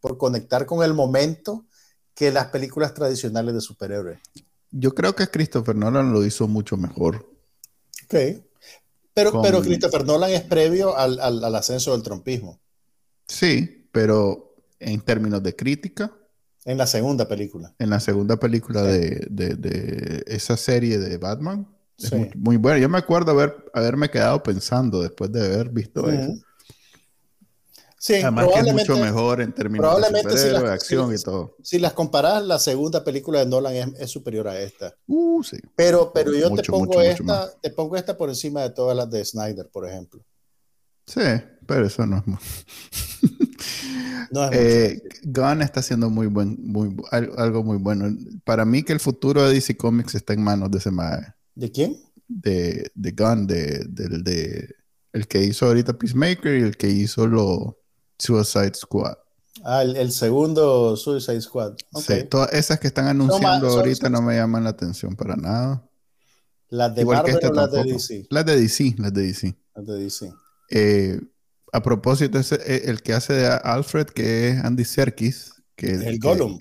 [0.00, 1.64] por conectar con el momento
[2.14, 4.18] que las películas tradicionales de superhéroes.
[4.70, 7.28] Yo creo que Christopher Nolan lo hizo mucho mejor.
[8.04, 8.42] Ok.
[9.14, 12.60] Pero, Con- pero Christopher Nolan es previo al, al- al ascenso del trumpismo,
[13.26, 16.12] Sí, pero en términos de crítica,
[16.64, 17.74] en la segunda película.
[17.78, 22.16] en la segunda película de, de- de esa serie de Batman, es Sí.
[22.16, 22.78] muy, muy buena.
[22.80, 26.32] Yo me acuerdo haber, haberme quedado pensando después de haber visto eso.
[28.06, 31.56] Sí, Además que es mucho mejor en términos de si acción si- y todo.
[31.62, 34.94] si las comparas, la segunda película de Nolan es, es superior a esta.
[35.06, 35.56] Uh, sí.
[35.74, 39.08] Pero, pero yo te pongo mucho, esta, te pongo esta por encima de todas las
[39.08, 40.22] de Snyder, por ejemplo.
[41.06, 41.22] Sí,
[41.66, 42.24] pero eso no es
[44.30, 45.02] No es Eh.
[45.22, 48.14] Gunn está haciendo muy buen, muy, algo muy bueno.
[48.44, 51.22] Para mí que el futuro de DC Comics está en manos de ese mae,
[51.54, 51.96] ¿De quién?
[52.28, 54.74] de, de Gunn, de, del de,
[55.14, 57.78] el que hizo ahorita Peacemaker y el que hizo lo
[58.18, 59.14] Suicide Squad.
[59.64, 61.74] Ah, el, el segundo Suicide Squad.
[62.00, 65.82] Sí, todas esas que están anunciando ahorita son- no me llaman la atención para nada.
[66.70, 67.84] Las de Igual que Marvel este o las de.
[67.84, 68.26] DC.
[68.30, 69.56] Las de DC, las de DC.
[69.74, 70.32] Las de DC.
[70.70, 71.20] Eh,
[71.72, 76.18] a propósito, ese, eh, el que hace de Alfred, que es Andy Serkis, que El
[76.20, 76.58] que- Gollum.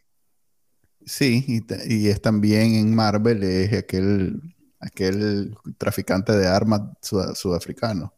[1.05, 4.39] Sí, y es también en Marvel, es aquel,
[4.79, 8.13] aquel traficante de armas sud- sudafricano.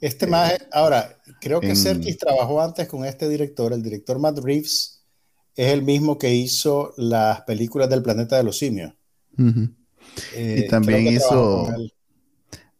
[0.00, 3.72] Este más, ahora, creo que en- Serkis trabajó antes con este director.
[3.72, 5.02] El director Matt Reeves
[5.56, 8.92] es el mismo que hizo las películas del planeta de los simios.
[10.34, 11.68] Eh, Y también hizo-.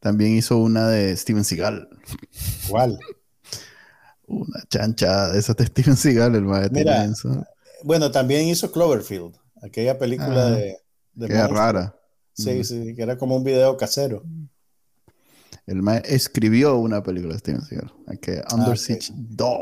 [0.00, 1.88] También hizo una de Steven Seagal,
[2.68, 2.98] ¿Cuál?
[4.28, 6.72] una chancha de esas de Steven Seagal, el maestro.
[6.78, 7.10] Mira,
[7.82, 10.78] Bueno, también hizo Cloverfield, aquella película Ah, de,
[11.14, 11.94] de que era rara.
[12.32, 12.64] Sí, Mm.
[12.64, 14.22] sí, que era como un video casero.
[15.68, 18.76] El maestro escribió una película de Steven Seagal, que Under ok.
[18.76, 19.52] Siege 2.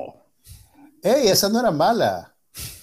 [1.03, 2.33] ¡Ey, esa no era mala!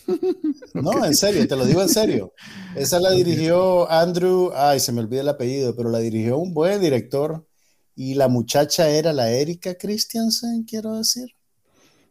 [0.73, 2.33] No, en serio, te lo digo en serio.
[2.75, 6.81] Esa la dirigió Andrew, ay, se me olvida el apellido, pero la dirigió un buen
[6.81, 7.47] director.
[7.95, 11.29] Y la muchacha era la Erika Christiansen, quiero decir.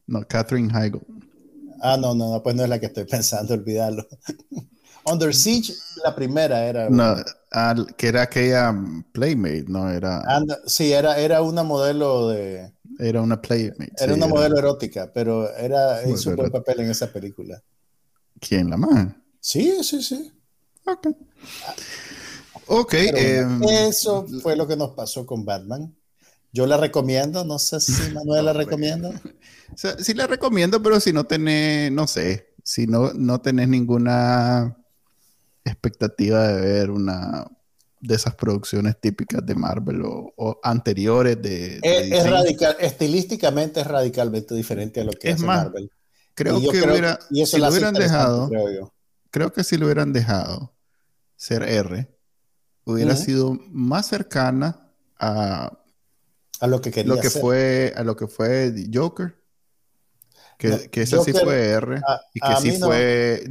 [0.07, 1.01] No, Catherine Heigl.
[1.83, 4.07] Ah, no, no, no, pues no es la que estoy pensando, olvidarlo.
[5.05, 6.89] Under Siege, la primera era.
[6.89, 7.17] No,
[7.97, 8.75] que era aquella
[9.13, 10.23] Playmate, no era.
[10.67, 12.73] sí, era, era una modelo de.
[12.99, 13.93] Era una Playmate.
[13.99, 17.63] Era una modelo erótica, pero era hizo buen papel en esa película.
[18.41, 19.23] ¿Quién, la man?
[19.41, 20.33] Sí, sí, sí.
[20.85, 21.09] Ok.
[22.67, 22.95] Ok.
[22.95, 25.95] Em, eso fue lo que nos pasó con Batman.
[26.53, 29.11] Yo la recomiendo, no sé si Manuel la recomienda.
[29.99, 34.77] sí la recomiendo, pero si no tenés, no sé, si no, no tenés ninguna
[35.65, 37.47] expectativa de ver una
[38.01, 45.01] de esas producciones típicas de Marvel o, anteriores de, es, radical, estilísticamente es radicalmente diferente
[45.01, 45.91] a lo que es Marvel.
[46.35, 48.51] Creo que hubiera, si lo hubieran dejado,
[49.31, 50.75] creo, que si lo hubieran dejado
[51.37, 52.09] ser R,
[52.85, 55.79] hubiera sido más cercana a
[56.63, 59.37] a lo que quería lo que fue a lo que fue Joker
[60.57, 62.01] que, que ese sí fue R
[62.33, 63.45] y que sí fue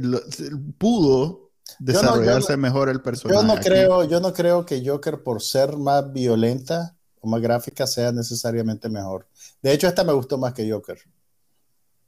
[0.78, 1.51] pudo
[1.84, 3.40] desarrollarse mejor el personaje.
[3.40, 7.86] Yo no creo, yo no creo que Joker por ser más violenta o más gráfica
[7.86, 9.26] sea necesariamente mejor.
[9.62, 10.98] De hecho, esta me gustó más que Joker.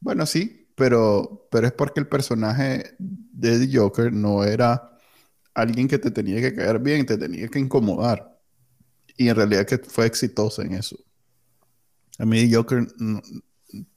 [0.01, 4.97] Bueno, sí, pero, pero es porque el personaje de Joker no era
[5.55, 8.39] alguien que te tenía que caer bien, te tenía que incomodar.
[9.17, 10.97] Y en realidad que fue exitoso en eso.
[12.19, 12.87] A mí Joker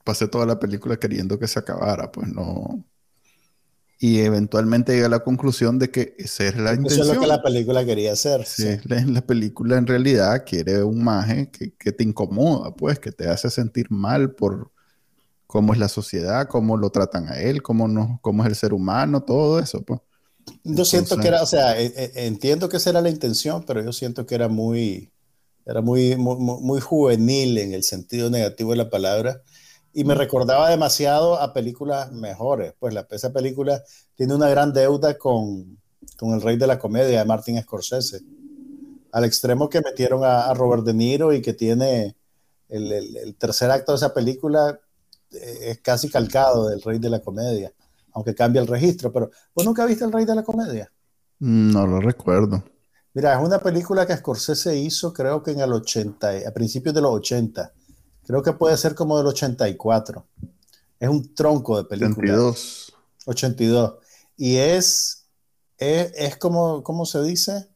[0.02, 2.84] pasé toda la película queriendo que se acabara, pues no,
[4.00, 7.00] y eventualmente llega a la conclusión de que esa es la intención.
[7.00, 8.46] Eso es lo que la película quería hacer.
[8.46, 13.28] Sí, La, película en realidad quiere un maje que, que, te incomoda, pues, que te
[13.28, 14.70] hace sentir mal por
[15.48, 18.72] cómo es la sociedad, cómo lo tratan a él, cómo, no, cómo es el ser
[18.72, 20.00] humano, todo eso, pues.
[20.62, 23.82] Yo siento que era, o sea, e, e, entiendo que esa era la intención, pero
[23.82, 25.10] yo siento que era muy,
[25.66, 29.42] era muy, muy, muy juvenil en el sentido negativo de la palabra
[29.98, 32.72] y me recordaba demasiado a películas mejores.
[32.78, 33.82] Pues la, esa película
[34.14, 35.76] tiene una gran deuda con,
[36.16, 38.20] con El Rey de la Comedia de Martin Scorsese,
[39.10, 42.14] al extremo que metieron a, Robert De Niro y que tiene
[42.68, 44.78] el, el, tercer acto de esa película
[45.32, 47.72] eh, es casi calcado del Rey de la Comedia,
[48.12, 49.12] aunque cambia el registro.
[49.12, 50.92] Pero, ¿vos nunca viste El Rey de la Comedia?
[51.40, 52.62] No lo recuerdo.
[53.14, 57.00] Mira, es una película que Scorsese hizo creo que en el 80, a principios de
[57.00, 57.72] los 80
[58.28, 60.22] Creo que puede ser como del 84.
[61.00, 62.34] Es un tronco de película.
[62.34, 62.92] 82.
[63.24, 63.94] 82.
[64.36, 65.24] Y es,
[65.78, 67.70] es, como, ¿cómo se dice?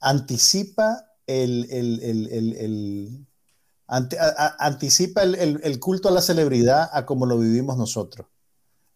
[0.00, 1.66] Anticipa el,
[3.86, 8.26] anticipa el, culto a la celebridad a como lo vivimos nosotros.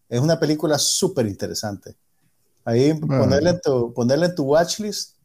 [0.07, 1.95] Es una película súper interesante.
[2.63, 5.15] Ahí ponerle, en tu, ponerle en tu watchlist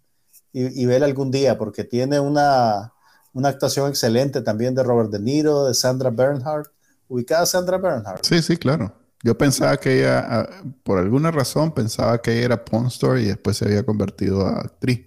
[0.54, 2.94] y, y verla algún día, porque tiene una,
[3.32, 6.70] una actuación excelente también de Robert De Niro, de Sandra Bernhardt.
[7.08, 8.24] ¿Ubicada Sandra Bernhardt?
[8.24, 8.94] Sí, sí, claro.
[9.22, 12.88] Yo pensaba que ella, ah, por alguna razón, pensaba que ella era porn
[13.18, 15.06] y después se había convertido a actriz.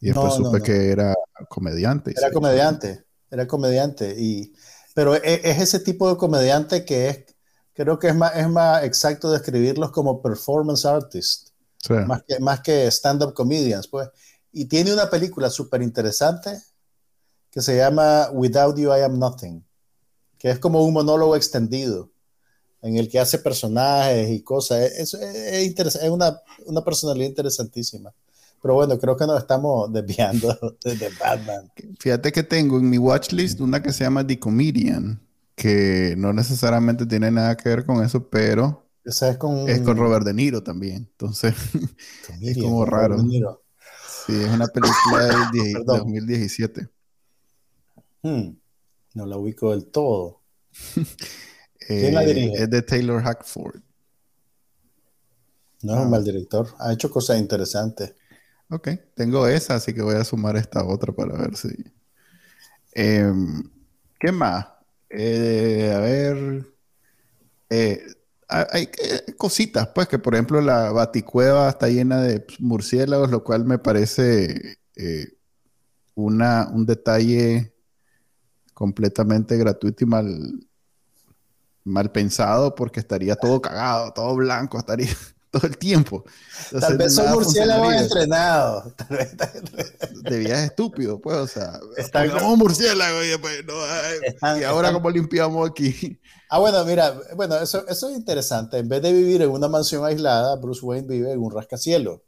[0.00, 1.14] Y después supe que era
[1.48, 2.14] comediante.
[2.16, 4.14] Era comediante, era comediante.
[4.16, 4.52] Y,
[4.94, 7.24] pero e, es, ese tipo de comediante que es,
[7.74, 11.48] creo que es más, es más exacto describirlos como performance artist.
[11.88, 14.08] Más que, más que stand-up comedians, pues.
[14.52, 16.60] Y tiene una película súper interesante
[17.56, 19.64] que se llama Without You I Am Nothing,
[20.38, 22.10] que es como un monólogo extendido
[22.82, 24.92] en el que hace personajes y cosas.
[24.92, 28.12] Es, es, una, una, personalidad interesantísima.
[28.60, 31.72] Pero bueno, creo que nos estamos desviando de Batman.
[31.98, 35.18] Fíjate que tengo en mi watchlist una que se llama The Comedian,
[35.54, 39.66] que no necesariamente tiene nada que ver con eso, pero Esa es, con...
[39.66, 41.08] es con Robert De Niro también.
[41.10, 41.54] Entonces,
[42.42, 43.16] es como raro.
[43.18, 46.90] Sí, es una película del 2017.
[48.22, 48.50] Hmm,
[49.14, 50.40] no la ubico del todo.
[51.78, 52.62] ¿Quién la dirige?
[52.62, 53.80] Es de Taylor Hackford.
[55.82, 56.10] No es un ah.
[56.10, 56.68] mal director.
[56.78, 58.14] Ha hecho cosas interesantes.
[58.70, 61.68] Ok, tengo esa, así que voy a sumar esta otra para ver si.
[62.92, 63.62] Em,
[64.18, 64.66] ¿Qué más?
[65.10, 66.66] Eh, a ver.
[67.70, 68.02] Eh,
[68.48, 68.88] hay
[69.36, 74.78] cositas, pues, que por ejemplo la baticueva está llena de murciélagos, lo cual me parece
[74.94, 75.32] eh,
[76.14, 77.72] una, un detalle
[78.76, 80.68] completamente gratuito y mal,
[81.82, 85.08] mal pensado porque estaría todo cagado, todo blanco, estaría
[85.50, 86.26] todo el tiempo.
[86.78, 88.92] Tal vez son murciélagos entrenados.
[90.24, 95.08] De viaje estúpido, pues, o sea, Están como murciélago y, después, no, y ahora cómo
[95.08, 96.20] limpiamos aquí.
[96.50, 98.76] Ah, bueno, mira, bueno, eso, eso es interesante.
[98.76, 102.20] En vez de vivir en una mansión aislada, Bruce Wayne vive en un rascacielos.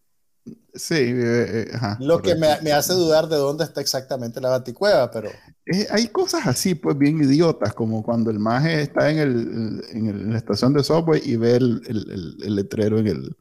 [0.75, 4.51] Sí, eh, eh, ajá, Lo que me, me hace dudar de dónde está exactamente la
[4.51, 5.31] baticueva, pero
[5.67, 10.07] Eh, hay cosas así, pues bien idiotas, como cuando el maje está en, el, en,
[10.07, 13.37] el- en la estación de subway y ve el, el- letrero en el,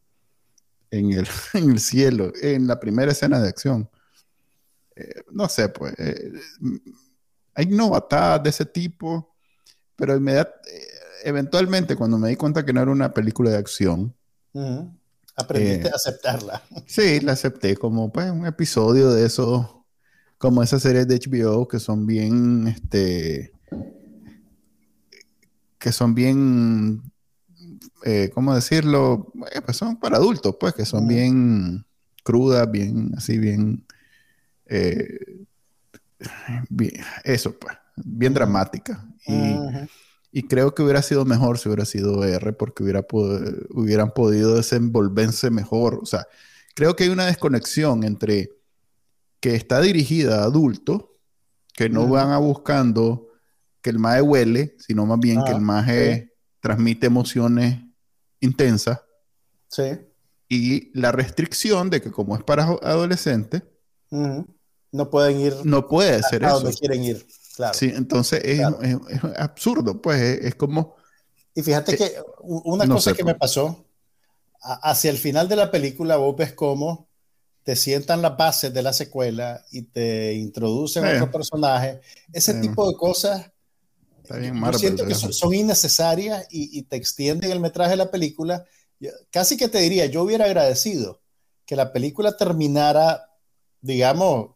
[0.92, 3.90] en, el, en el cielo, en la primera escena de acción.
[4.96, 5.94] Eh, no sé, pues.
[6.00, 6.32] eh,
[7.56, 9.36] hay novatadas de ese tipo,
[9.96, 10.88] pero inmediat- eh,
[11.26, 14.16] eventualmente cuando me di cuenta que no era una película de acción,
[14.54, 14.97] ujú,
[15.38, 16.62] aprendiste Eh, a aceptarla.
[16.88, 19.86] Sí, la acepté como pues un episodio de eso,
[20.38, 23.52] como esas series de HBO que son bien, este,
[25.80, 27.02] que son bien,
[28.06, 29.32] eh, ¿cómo decirlo?
[29.54, 31.86] Eh, pues son para adultos, pues, que son bien
[32.24, 33.86] crudas, bien, así, bien,
[36.70, 36.92] bien,
[37.24, 38.40] eso, pues, bien Ujú.
[38.40, 39.00] dramáticas.
[39.28, 39.54] Y.
[40.38, 44.56] y creo que hubiera sido mejor si hubiera sido R porque hubiera pod- hubieran podido
[44.56, 46.00] desenvolverse mejor.
[46.02, 46.28] O sea,
[46.76, 48.52] creo que hay una desconexión entre
[49.40, 51.06] que está dirigida a adultos
[51.74, 53.30] que no van a buscando
[53.82, 57.80] que el maje huele, sino más bien que Ah, el maje transmite emociones
[58.40, 59.00] intensas
[59.70, 59.84] Sí.
[60.50, 63.64] y la restricción de que como es para adolescentes.
[64.12, 66.60] No pueden ir no puede ser a eso.
[66.60, 67.26] donde quieren ir.
[67.58, 67.74] Claro.
[67.74, 68.82] Sí, entonces es, Claro.
[68.84, 70.96] es- es absurdo, pues es, es como...
[71.56, 73.34] Y fíjate Eh, que una no cosa sé, que pues.
[73.34, 73.84] me pasó,
[74.62, 77.08] a- hacia el final de la película vos ves cómo
[77.64, 81.16] te sientan las bases de la secuela y te introducen Eh.
[81.16, 82.00] otro personaje.
[82.32, 82.62] Ese Eh.
[82.62, 83.52] tipo de cosas,
[84.22, 87.92] Está bien yo Marvel, siento que son, son innecesarias y, y te extienden el metraje
[87.92, 88.66] de la película.
[89.00, 91.22] Yo- casi que te diría, yo hubiera agradecido
[91.66, 93.32] que la película terminara,
[93.82, 94.52] digamos,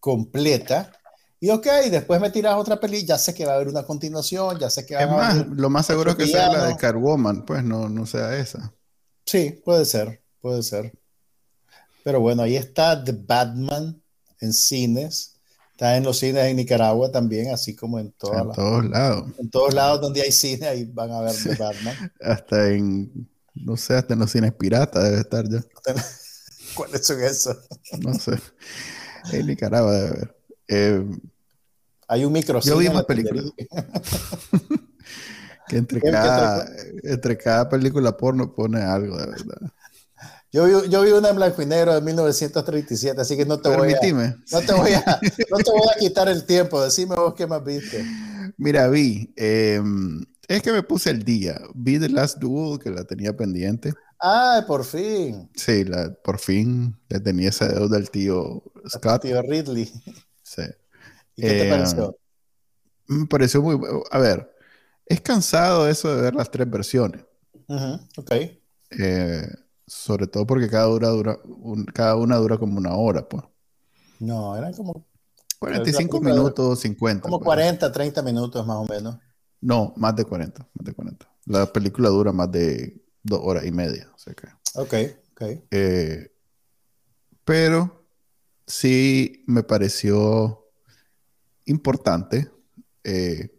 [0.00, 0.92] completa.
[1.38, 4.58] Y ok, después me tiras otra peli, ya sé que va a haber una continuación,
[4.58, 6.66] ya sé que Es van a más, haber lo más seguro es que sea la
[6.66, 6.76] de.
[6.76, 8.72] Catwoman, pues no, no sea esa.
[9.26, 10.92] Sí, puede ser, puede ser.
[12.02, 14.00] Pero bueno, ahí está The Batman
[14.40, 15.34] en cines.
[15.72, 19.30] Está en los cines en Nicaragua también, así como en, todas en todos lados.
[19.38, 22.12] en todos lados donde hay cine, ahí van a ver The Batman.
[22.20, 25.62] Hasta en, no sé, hasta en los cines piratas debe estar ya.
[26.74, 27.58] ¿Cuáles son esos?
[27.98, 28.38] No sé.
[29.32, 30.35] En Nicaragua debe haber.
[30.68, 31.04] Eh,
[32.08, 33.42] Hay un micro Yo vi una película.
[35.68, 36.68] que entre ¿Qué- qué cada,
[37.02, 39.72] entre cada película porno pone algo, de verdad.
[40.52, 43.68] Yo vi, yo vi una en blanco y negro de 1937, así que no te
[43.68, 44.00] voy a,
[44.52, 46.82] no te voy a, no te voy a quitar el tiempo.
[46.82, 48.04] Decime vos qué más viste.
[48.56, 49.32] Mira, vi.
[49.36, 49.82] eh,
[50.48, 51.60] es que me puse el día.
[51.74, 53.92] Vi The Last Duel, que la tenía pendiente.
[54.20, 55.50] Ah, por fin.
[55.56, 59.22] Sí, la, por fin le tenía ese dedo del tío Scott.
[59.22, 59.90] Tío Ridley.
[60.56, 60.62] Sí.
[61.36, 62.16] ¿Y qué te Eh, pareció?
[63.08, 64.02] Me pareció muy bueno.
[64.10, 64.52] A ver,
[65.06, 67.24] es cansado eso de ver las tres versiones.
[67.68, 68.32] Ujú, ok.
[68.98, 69.46] Eh,
[69.86, 73.44] sobre todo porque cada, dura, dura un- cada una dura como una hora, pues.
[74.18, 75.06] No, eran como
[75.58, 77.22] 45 película dura minutos, 50.
[77.22, 77.46] Como pues.
[77.46, 79.18] 40, 30 minutos más o menos.
[79.60, 81.26] No, más de 40, más de 40.
[81.46, 84.10] La película dura más de dos horas y media.
[84.14, 84.94] O sea que, Ok,
[85.32, 85.42] ok.
[85.70, 86.30] eh,
[87.44, 87.95] pero
[88.66, 90.64] sí me pareció
[91.66, 92.50] importante
[93.04, 93.50] eh,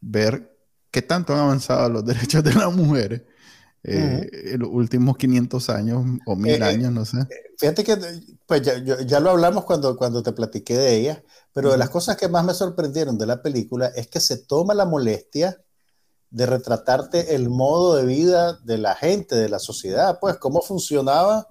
[0.00, 0.56] ver
[0.90, 3.22] qué tanto han avanzado los derechos de las mujeres
[3.84, 7.18] eh, en los últimos 500 años o mil Eh, años, no sé.
[7.58, 7.96] Fíjate que
[8.46, 12.16] pues ya, ya lo hablamos cuando, cuando te platiqué de ella, pero de las cosas
[12.16, 15.60] que más me sorprendieron de la película es que se toma la molestia
[16.30, 21.46] de retratarte el modo de vida de la gente, de la sociedad, pues cómo funcionaba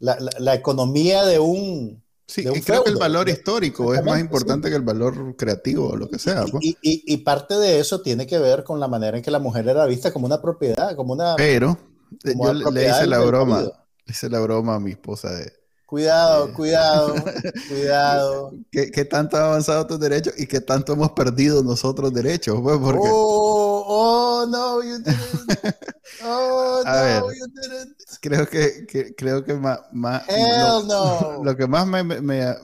[0.00, 2.04] la, la- la economía de un...
[2.26, 5.36] Sí, de un y creo que el valor histórico es más importante que el valor
[5.36, 6.44] creativo o lo que sea.
[6.50, 6.64] pues.
[6.64, 9.38] Y, y- y parte de eso tiene que ver con la manera en que la
[9.38, 11.36] mujer era vista como una propiedad, como una...
[11.36, 11.78] Pero
[12.24, 13.70] eh, Como yo le, hice la broma, le
[14.08, 15.52] hice la broma a mi esposa de
[15.86, 16.52] Cuidado, Eh.
[16.52, 17.14] cuidado,
[17.68, 18.52] cuidado.
[18.72, 22.76] ¿qué, qué tanto han avanzado tus derechos y qué tanto hemos perdido nosotros derechos, pues,
[22.82, 23.55] porque Oh,
[23.88, 25.76] oh, no, you didn't.
[26.22, 27.20] Oh, ver.
[27.22, 27.96] no, you didn't.
[28.20, 31.44] creo que, que- creo que más, más Hell lo, no.
[31.44, 32.02] lo que más me,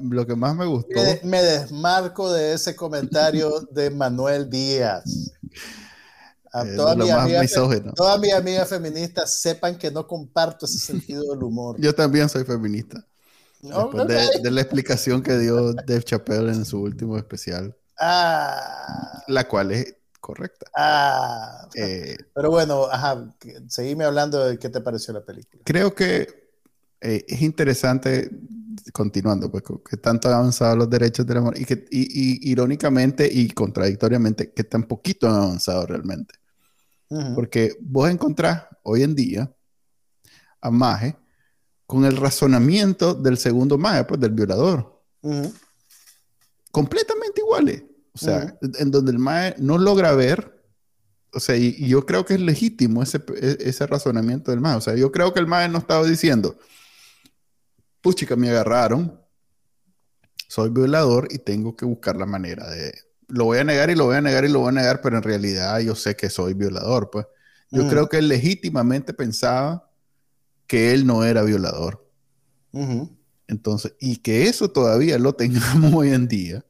[0.00, 5.32] lo que más me gustó Me, me desmarco de ese comentario de Manuel Díaz.
[6.52, 7.92] A más amigas, misógino.
[7.94, 11.76] todas mis amigas feministas sepan que no comparto ese sentido del humor.
[11.80, 13.06] Yo también soy feminista.
[13.62, 19.46] No, Después de la explicación que dio Dave Chappelle en su último especial, Ah, la
[19.46, 20.70] cual es correcta.
[20.74, 21.68] ah.
[21.74, 23.34] Eh, Pero bueno, ajá,
[23.68, 25.62] seguime hablando de qué te pareció la película.
[25.64, 26.50] creo que
[27.00, 28.30] eh, es interesante,
[28.92, 32.02] continuando, pues, que tanto han avanzado los derechos del amor y que, y,
[32.46, 36.34] y irónicamente y contradictoriamente, que tan poquito han avanzado realmente.
[37.34, 39.52] Porque vos encontrás hoy en día
[40.62, 41.14] a Maje
[41.86, 45.02] con el razonamiento del segundo mae, pues del violador.
[46.70, 47.82] Completamente iguales.
[48.14, 50.60] O sea, en donde el mae no logra ver.
[51.34, 54.76] O sea, y, y yo creo que es legítimo ese, e- ese razonamiento del mae.
[54.76, 56.58] O sea, yo creo que el mae no estaba diciendo,
[58.02, 59.18] puchica, me agarraron,
[60.48, 62.92] soy violador y tengo que buscar la manera de...
[63.28, 65.16] Lo voy a negar y lo voy a negar y lo voy a negar, pero
[65.16, 67.26] en realidad yo sé que soy violador, pues.
[67.70, 67.88] Yo Mm.
[67.88, 69.88] creo que él legítimamente pensaba
[70.66, 72.06] que él no era violador.
[73.48, 76.64] Entonces, y que eso todavía lo tengamos hoy en día,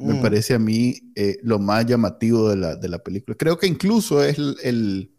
[0.00, 0.22] me Mm.
[0.22, 3.36] parece a mí eh, lo más llamativo de la, de la película.
[3.36, 5.10] Creo que incluso es el, el,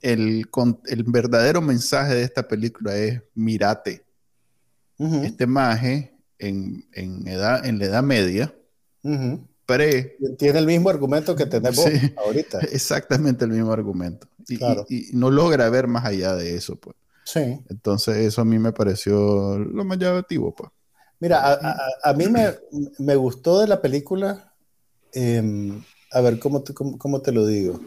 [0.00, 4.04] el con- el verdadero mensaje de esta película es, mírate,
[4.98, 5.22] Ujú.
[5.24, 8.54] este maje en, en, edad, en la Edad Media,
[9.66, 12.12] pre, Tiene el mismo argumento que tenés vos Sí.
[12.16, 12.58] ahorita.
[12.72, 14.26] exactamente el mismo argumento.
[14.48, 14.84] Y, Claro.
[14.88, 16.96] y- y no logra ver más allá de eso, pues.
[17.24, 17.60] Sí.
[17.70, 20.70] Entonces eso a mí me pareció lo más llamativo, pues.
[21.22, 21.76] Mira, a, a-
[22.10, 22.48] a mí me,
[22.98, 24.52] me gustó de la película.
[25.12, 27.78] em, a ver, ¿cómo te, cómo, cómo te lo digo?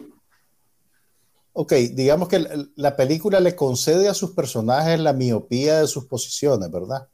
[1.51, 2.45] Ok, digamos que
[2.77, 7.09] la película le concede a sus personajes la miopía de sus posiciones, ¿verdad?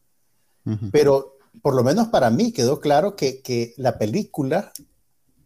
[0.92, 4.72] Pero por lo menos para mí quedó claro que, que la película,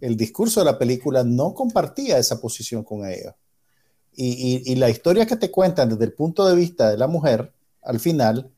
[0.01, 3.33] el discurso de la película no compartía esa posición con ellos.
[4.13, 7.07] Y, y- y la historia que te cuentan desde el punto de vista de la
[7.07, 8.51] mujer, al final,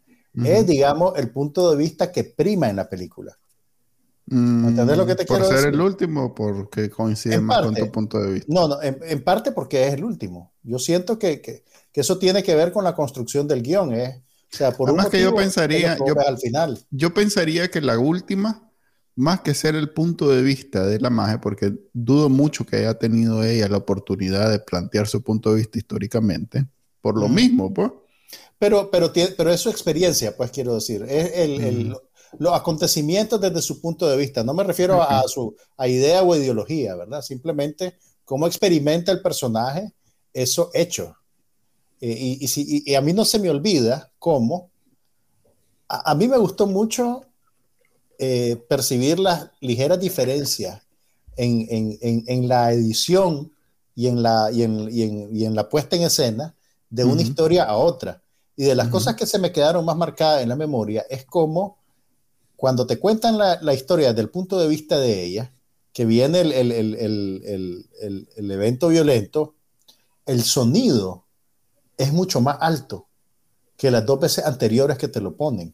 [0.46, 3.38] Es, digamos, el punto de vista que prima en la película.
[4.28, 5.74] Mm, ¿Entendés lo que te ¿Por quiero ser decir?
[5.74, 8.48] el último porque coincide En más con tu punto de vista?
[8.54, 10.52] No, no, en, en parte porque es el último.
[10.64, 13.94] Yo siento que, que- que eso tiene que ver con la construcción del guion.
[13.96, 14.22] ¿eh?
[14.54, 16.80] O sea, por un Además que yo pensaría- que yo- al final.
[16.92, 18.70] Yo pensaría que la última,
[19.16, 22.94] más que ser el punto de vista de la magia, porque dudo mucho que haya
[23.00, 26.68] tenido ella la oportunidad de plantear su punto de vista históricamente,
[27.02, 27.92] por lo mismo, pues.
[28.60, 31.04] Pero, pero, pero es su experiencia, pues quiero decir.
[31.08, 31.96] Es el,
[32.40, 34.44] los acontecimientos desde su punto de vista.
[34.44, 37.22] No me refiero a, a su a idea o ideología, ¿verdad?
[37.22, 39.94] Simplemente cómo experimenta el personaje
[40.34, 41.16] eso hecho.
[42.02, 44.70] Eh, y, y, si- y- a mí no se me olvida cómo.
[45.88, 47.22] A, a mí me gustó mucho
[48.20, 50.82] eh, percibir las ligeras diferencias
[51.38, 53.52] en, en- en- en la edición
[53.96, 56.56] y en la, y en, y en- y en la puesta en escena
[56.90, 58.22] de una historia a otra.
[58.56, 61.78] Y de las cosas que se me quedaron más marcadas en la memoria es como
[62.56, 65.54] cuando te cuentan la, la historia desde el punto de vista de ella,
[65.94, 69.56] que viene el, el- el- el- el- el- el evento violento,
[70.26, 71.26] el sonido
[71.98, 73.08] es mucho más alto
[73.78, 75.74] que las dos veces anteriores que te lo ponen.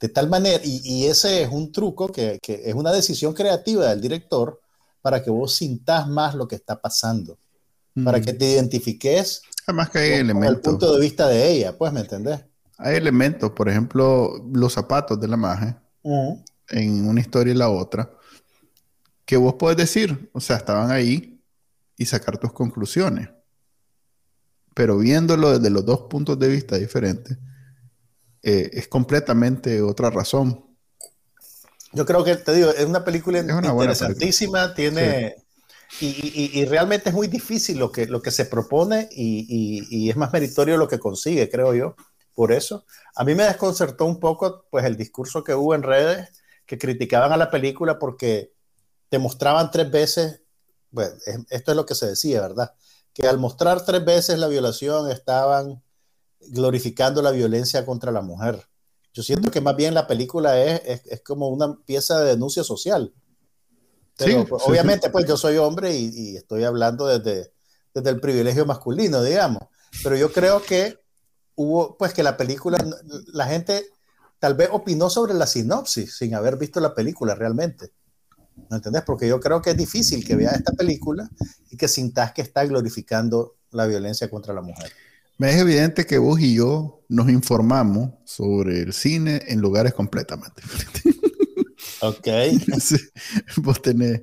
[0.00, 3.86] De tal manera, y, y ese es un truco que, que es una decisión creativa
[3.88, 4.60] del director
[5.00, 7.38] para que vos sintás más lo que está pasando,
[8.04, 10.62] para que te identifiques Además que hay con el elementos.
[10.62, 12.40] punto de vista de ella, pues, ¿me entendés?
[12.78, 15.82] Hay elementos, por ejemplo, los zapatos de la magia
[16.68, 18.10] en una historia y la otra,
[19.24, 21.42] que vos podés decir, o sea, estaban ahí
[21.96, 23.28] y sacar tus conclusiones.
[24.72, 27.36] Pero viéndolo desde los dos puntos de vista diferentes,
[28.42, 30.64] eh, es completamente otra razón.
[31.92, 35.36] Yo creo que, te digo, es una película Es una buena interesantísima, tiene...
[35.98, 40.16] Y, y- y realmente es muy difícil lo que, lo que se propone y, es
[40.16, 41.96] más meritorio lo que consigue, creo yo.
[42.34, 42.84] Por eso,
[43.14, 46.28] a mí me desconcertó un poco pues el discurso que hubo en redes
[46.66, 48.52] que criticaban a la película porque
[49.10, 50.42] te mostraban tres veces,
[50.90, 52.74] bueno, es- esto es lo que se decía, ¿verdad?
[53.14, 55.82] Que al mostrar tres veces la violación estaban
[56.40, 58.62] glorificando la violencia contra la mujer.
[59.12, 62.64] Yo siento que más bien la película es, es, es como una pieza de denuncia
[62.64, 63.12] social.
[64.16, 67.52] Pero Sí, pues, sí, obviamente, pues yo soy hombre y, y estoy hablando desde,
[67.94, 69.62] desde el privilegio masculino, digamos.
[70.02, 70.98] Pero yo creo que
[71.56, 72.78] hubo, pues que la película,
[73.32, 73.86] la gente
[74.38, 77.92] tal vez opinó sobre la sinopsis sin haber visto la película realmente.
[78.70, 79.02] ¿Me entendés?
[79.02, 81.28] Porque yo creo que es difícil que veas esta película
[81.70, 84.90] y que sintas que está glorificando la violencia contra la mujer.
[85.38, 90.62] Me es evidente que vos y yo nos informamos sobre el cine en lugares completamente
[90.62, 91.25] diferentes.
[92.02, 92.26] Ok.
[92.80, 92.96] Sí,
[93.56, 94.20] vos tenés...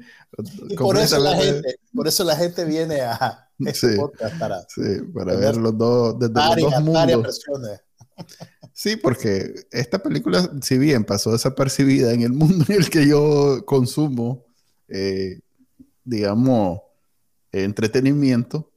[0.70, 3.96] Y por eso, la gente, por eso la gente viene a este Sí.
[3.98, 4.82] podcast para Sí,
[5.14, 7.22] para ver los dos, desde varias, los dos mundos.
[7.24, 7.82] versiones.
[8.74, 13.64] Sí, porque esta película, si bien pasó desapercibida en el mundo en el que yo
[13.66, 14.46] consumo,
[14.88, 15.40] eh,
[16.04, 16.80] digamos,
[17.52, 18.72] entretenimiento,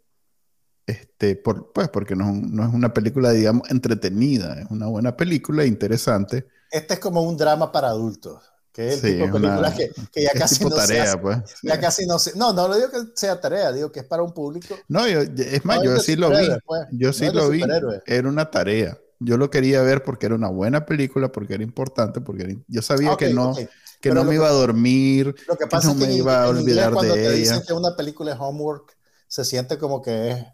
[0.86, 5.64] este, por, pues porque no, no es una película, digamos, entretenida, es una buena película,
[5.64, 6.46] interesante.
[6.70, 8.44] Este es como un drama para adultos,
[8.76, 11.18] que es el Sí, tipo de películas que, que ya casi no se tarea, hace-
[11.18, 11.38] pues.
[11.62, 14.22] ya casi no se, no, no lo digo que sea tarea, digo que es para
[14.22, 14.76] un público.
[14.88, 17.32] No, yo- es más, no yo de sí lo vi, pues, yo no sí de
[17.32, 17.62] lo vi,
[18.06, 18.98] era una tarea.
[19.18, 22.82] Yo lo quería ver porque era una buena película, porque era importante, porque era- yo
[22.82, 23.56] sabía Ok, que no, ok.
[23.58, 23.68] que
[24.10, 26.14] Pero no me que- iba a dormir, Lo que que pasa no es que me
[26.14, 27.64] iba a olvidar cuando te de dicen ella.
[27.66, 28.94] que una película es homework,
[29.26, 30.44] se siente como que es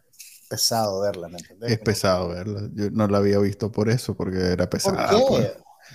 [0.48, 1.72] pesado verla, ¿me entiendes?
[1.72, 2.68] Es pesado verla.
[2.72, 5.08] Yo no la había visto por eso, porque era ¿Por pesada.
[5.10, 5.24] qué?
[5.28, 5.52] pues.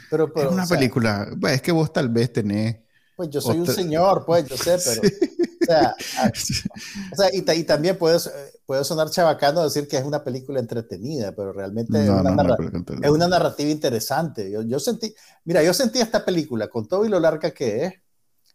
[0.09, 1.29] Pero, pero, es una o sea, película.
[1.39, 2.77] Pues, es que vos tal vez tenés.
[3.15, 5.87] Pues yo soy un señor, pues yo sé, pero, o sea,
[6.19, 6.27] a-
[7.13, 8.19] o sea, y, y también puede,
[8.65, 12.43] puede sonar chabacano decir que es una película entretenida, pero realmente es, No, una no,
[12.43, 12.55] no,
[13.01, 14.51] es una narrativa interesante.
[14.51, 15.13] Yo, yo sentí,
[15.45, 17.93] mira, yo sentí esta película, con todo y lo larga que es,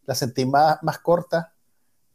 [0.07, 1.55] la sentí más, más corta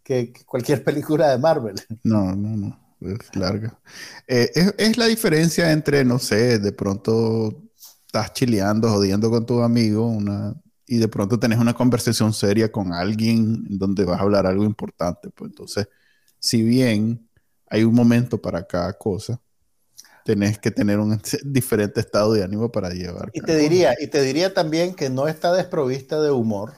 [0.03, 1.75] que, que cualquier película de Marvel.
[2.03, 2.87] No, no, no.
[2.99, 3.79] Es larga.
[4.27, 7.66] Eh, es, es la diferencia entre, no sé, de pronto
[8.07, 10.55] estás chileando, jodiendo con tu amigo, una,
[10.87, 15.29] y de pronto tenés una conversación seria con alguien donde vas a hablar algo importante.
[15.31, 15.89] Pues entonces,
[16.39, 17.29] si bien
[17.69, 19.41] hay un momento para cada cosa,
[20.23, 23.33] tenés que tener un diferente estado de ánimo para llevar.
[23.33, 23.57] Y te cosa.
[23.57, 26.73] diría, y te diría también que no está desprovista de humor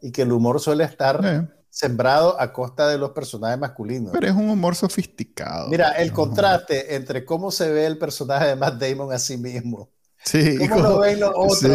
[0.00, 4.14] y que el humor suele estar Eh, sembrado a costa de los personajes masculinos.
[4.14, 5.70] pero es un humor sofisticado.
[5.70, 6.12] Mira, el ¿no?
[6.12, 9.92] contraste entre cómo se ve el personaje de Matt Damon a sí mismo,
[10.30, 11.66] Sí, cómo lo ven los otros, sí,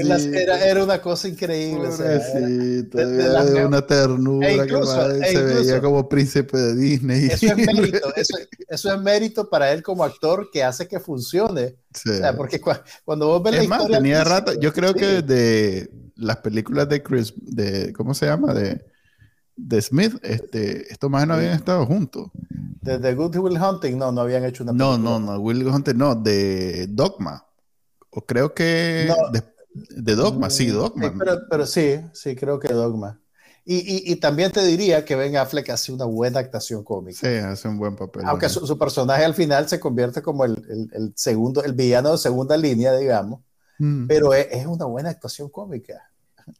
[0.00, 1.88] en las- era, era una cosa increíble.
[1.88, 5.80] o sea, era- de- de de una ternura E que incluso- madre, e se veía
[5.80, 7.26] como príncipe de Disney.
[7.26, 8.36] eso es mérito, eso,
[8.68, 11.76] eso es mérito para él como actor que hace que funcione.
[11.92, 12.10] Sí.
[12.10, 14.60] O sea, porque cua- cuando vos ves la es más, historia tenía principio, rato.
[14.60, 18.54] Yo creo sí, que de las películas de Chris, de ¿cómo se llama?
[18.54, 18.84] De,
[19.56, 22.28] de Smith, este, estos más no habían estado juntos.
[22.82, 25.18] de The Good Will Hunting, no, no habían hecho una No, película.
[25.18, 27.44] no, no, Will Hunter, no, de Dogma.
[28.18, 29.30] O creo que No.
[29.30, 29.42] de,
[30.02, 31.08] de Dogma, sí, Dogma.
[31.08, 33.20] Sí, pero, pero sí, sí, creo que Dogma.
[33.64, 37.18] Y, y, y también te diría que Ben Affleck hace una buena actuación cómica.
[37.20, 38.24] Sí, hace un buen papel.
[38.26, 42.10] Aunque su, su personaje al final se convierte como el, el- el segundo, el villano
[42.12, 43.40] de segunda línea, digamos,
[43.80, 44.08] Mm.
[44.08, 46.10] pero es, es una buena actuación cómica.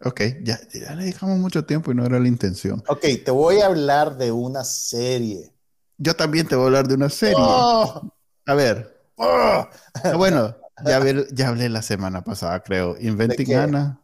[0.05, 2.85] Ok, ya, ya le dejamos mucho tiempo y no era la intención.
[2.87, 5.53] Ok, te voy a hablar de una serie.
[5.97, 7.35] Yo también te voy a hablar de una serie.
[7.37, 8.03] ¡Oh!
[8.47, 9.67] A ver, ¡Oh!
[10.05, 10.55] ah, bueno,
[10.85, 12.97] ya, hablé- ya hablé la semana pasada, creo.
[12.99, 13.55] Inventing?
[13.55, 14.01] Anna.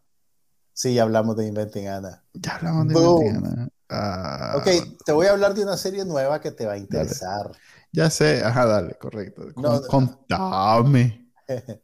[0.72, 2.24] Sí, ya hablamos de Inventing Anna.
[2.34, 3.26] Ya hablamos de Boom.
[3.26, 3.68] Inventing Anna.
[3.90, 4.66] Ah, Ok,
[5.04, 7.52] te voy a hablar de una serie nueva que te va a interesar.
[7.92, 9.42] Ya sé, ajá, dale, correcto.
[9.56, 9.82] No.
[9.82, 11.30] contame.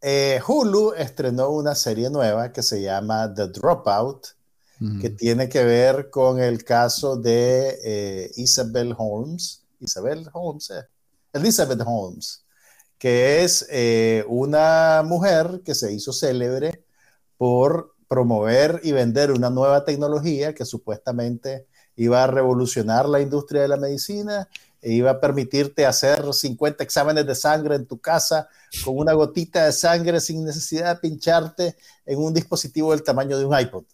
[0.00, 4.28] Eh, Hulu estrenó una serie nueva que se llama The Dropout,
[4.80, 5.00] Mm.
[5.00, 9.64] que tiene que ver con el caso de eh, Isabel Holmes.
[9.80, 10.84] Isabel Holmes, eh,
[11.32, 12.44] Elizabeth Holmes,
[12.98, 16.84] que es eh, una mujer que se hizo célebre
[17.36, 23.68] por promover y vender una nueva tecnología que supuestamente iba a revolucionar la industria de
[23.68, 24.48] la medicina
[24.80, 28.48] e iba a permitirte hacer 50 exámenes de sangre en tu casa
[28.84, 31.76] con una gotita de sangre sin necesidad de pincharte
[32.06, 33.84] en un dispositivo del tamaño de un iPod.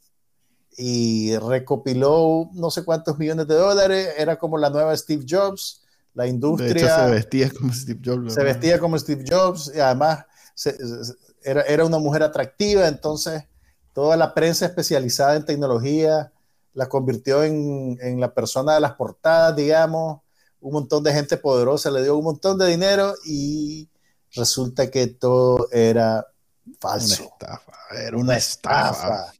[0.76, 5.84] Y recopiló no sé cuántos millones de dólares, era como la nueva Steve Jobs,
[6.15, 8.35] la De hecho, industria se vestía como Steve Jobs.
[8.35, 8.45] se ¿no?
[8.45, 13.45] vestía como Steve Jobs y además se- se- era, era una mujer atractiva, entonces
[13.93, 16.33] toda la prensa especializada en tecnología
[16.73, 20.21] la convirtió en, en la persona de las portadas, digamos,
[20.61, 23.89] un montón de gente poderosa le dio un montón de dinero y
[24.35, 26.27] resulta que todo era
[26.67, 27.73] Una falso, estafa.
[28.07, 29.33] Era una estafa.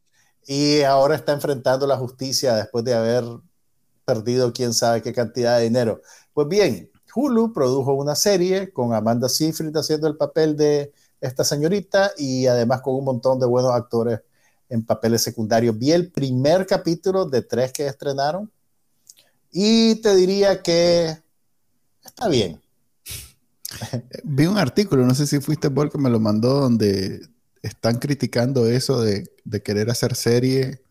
[0.47, 3.25] Y ahora está enfrentando la justicia después de haber
[4.05, 6.03] perdido quién sabe qué cantidad de dinero.
[6.35, 12.11] Pues bien, Hulu produjo una serie con Amanda Seyfried haciendo el papel de esta señorita
[12.19, 14.21] y además con un montón de buenos actores
[14.69, 15.79] en papeles secundarios.
[15.79, 18.51] Vi el primer capítulo de tres que estrenaron
[19.53, 21.17] y te diría que
[22.05, 22.61] está bien.
[24.25, 27.29] Vi un artículo, no sé si fuiste vos que me lo mandó, donde
[27.63, 30.84] están criticando eso de querer hacer serie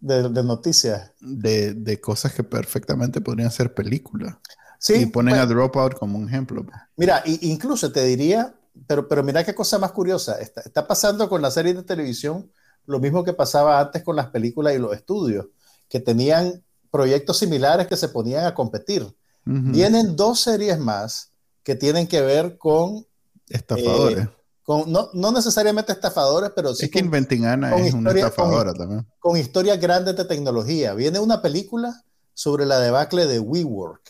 [0.00, 1.12] De, de noticias.
[1.20, 4.36] de, de cosas que perfectamente podrían ser películas.
[4.78, 6.64] Sí, y ponen bueno, a Dropout como un ejemplo.
[6.96, 8.54] Mira, y- incluso te diría,
[8.86, 12.50] pero, pero mira qué cosa más curiosa, está, está pasando con las series de televisión
[12.86, 15.46] lo mismo que pasaba antes con las películas y los estudios,
[15.88, 19.02] que tenían proyectos similares que se ponían a competir.
[19.02, 19.14] Ujú.
[19.46, 21.32] Vienen dos series más
[21.62, 23.06] que tienen que ver con,
[23.48, 24.28] Estafadores.
[24.70, 28.10] Con no, no necesariamente estafadores, pero sí es que con, Inventing Anna con es una
[28.10, 29.04] historia- estafadora también.
[29.18, 30.94] con historias grandes de tecnología.
[30.94, 32.04] Viene una película
[32.34, 34.00] sobre la debacle de WeWork.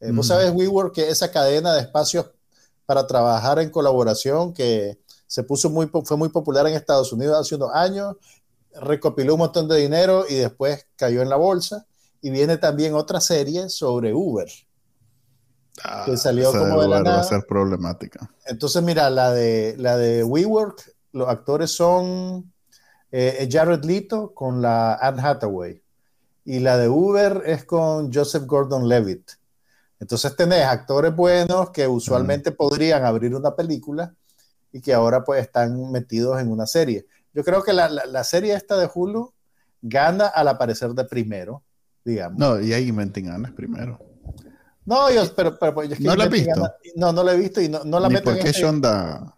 [0.00, 0.28] Eh, Vos Mm.
[0.28, 2.26] sabes, WeWork, que es esa cadena de espacios
[2.86, 7.54] para trabajar en colaboración que se puso muy, fue muy popular en Estados Unidos hace
[7.54, 8.16] unos años,
[8.80, 11.86] recopiló un montón de dinero y después cayó en la bolsa.
[12.20, 14.48] Y viene también otra serie sobre Uber.
[15.82, 17.22] Ah, que salió esa como de la va a nada.
[17.24, 18.30] ser problemática.
[18.46, 22.52] Entonces, mira, la de, la de WeWork, los actores son
[23.10, 25.82] eh, Jared Leto con la Anne Hathaway.
[26.44, 29.30] Y la de Uber es con Joseph Gordon-Levitt.
[29.98, 34.14] Entonces tenés actores buenos que usualmente podrían abrir una película
[34.72, 37.06] y que ahora pues están metidos en una serie.
[37.32, 39.32] Yo creo que la, la- la serie esta de Hulu
[39.80, 41.62] gana al aparecer de primero,
[42.04, 42.38] digamos.
[42.38, 43.98] No, y hay Inventing Anna primero.
[44.86, 46.72] No, yo, pero, pero pues, es que ¿No la Inventing visto?
[46.96, 48.60] No, no la he visto y no, no la Ni meto por en qué este-
[48.62, 49.34] Shonda,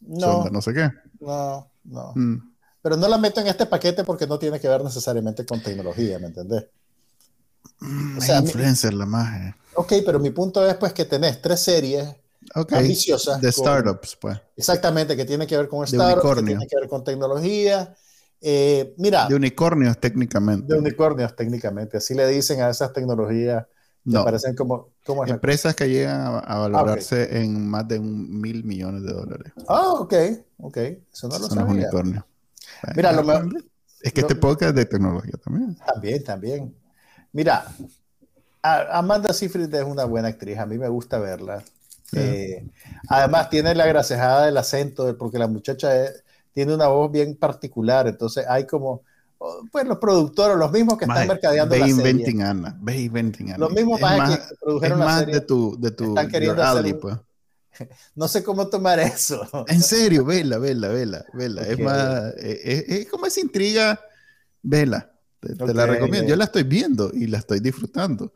[0.00, 0.90] No, Shonda no sé qué.
[1.20, 2.12] no, no.
[2.14, 2.54] Mm.
[2.82, 6.18] Pero no la meto en este paquete porque no tiene que ver necesariamente con tecnología,
[6.18, 6.66] ¿me entendés?
[7.80, 9.56] Mm, O sea, es mi- influencer la magia.
[9.74, 12.08] Ok, pero mi punto es pues que tenés tres series
[12.54, 12.72] Ok.
[12.72, 13.40] ambiciosas.
[13.40, 14.38] De startups, pues.
[14.56, 17.94] Exactamente, que tiene que ver con startups, que tiene que ver con tecnología.
[18.42, 20.72] Eh, mira, De unicornios técnicamente.
[20.72, 23.66] de unicornios técnicamente, así le dicen a esas tecnologías
[24.04, 24.24] No.
[24.24, 24.88] parecen como...
[25.04, 29.02] ¿cómo es la- Empresas que llegan a, a valorarse en más de un mil millones
[29.02, 29.52] de dólares.
[29.68, 30.14] Ah, ok,
[30.58, 30.76] ok,
[31.12, 31.72] eso no lo Son los sabía.
[31.72, 32.24] unicornios.
[32.96, 33.58] Mira, lo Bueno, me-
[34.02, 35.76] es que lo- este podcast es de tecnología también.
[35.86, 36.74] También, también.
[37.32, 37.66] Mira,
[38.62, 41.62] Amanda Seyfried es una buena actriz, a mí me gusta verla.
[42.12, 42.66] Eh,
[43.08, 48.08] además, tiene la gracejada del acento, porque la muchacha es- tiene una voz bien particular,
[48.08, 49.02] entonces hay como,
[49.72, 52.78] pues los productores, los mismos que están mercadeando ve la serie, Inventing Anna.
[52.80, 53.58] Ve Inventing Anna.
[53.58, 56.28] los mismos majes más, que produjeron es la más serie, de tu, de tu están
[56.28, 57.16] queriendo hacer alley, pues.
[58.14, 59.46] no sé cómo tomar eso.
[59.68, 61.62] En serio, vela, vela, vela, vela.
[61.62, 64.00] Es más, eh, es, es como esa intriga,
[64.62, 65.10] vela.
[65.40, 66.28] Te, te la recomiendo.
[66.28, 68.32] Yo la estoy viendo y la estoy disfrutando.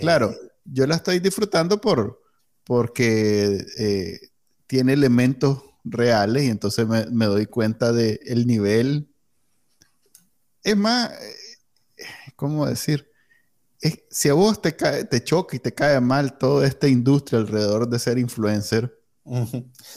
[0.00, 0.34] Claro,
[0.64, 2.20] yo la estoy disfrutando por,
[2.64, 4.20] porque eh,
[4.66, 9.07] tiene elementos reales y entonces me, me doy cuenta del el nivel.
[10.62, 12.04] Es más, eh,
[12.36, 13.10] ¿cómo decir?
[13.80, 17.40] Es- si a vos te, cae- te choca y te cae mal toda esta industria
[17.40, 18.94] alrededor de ser influencer.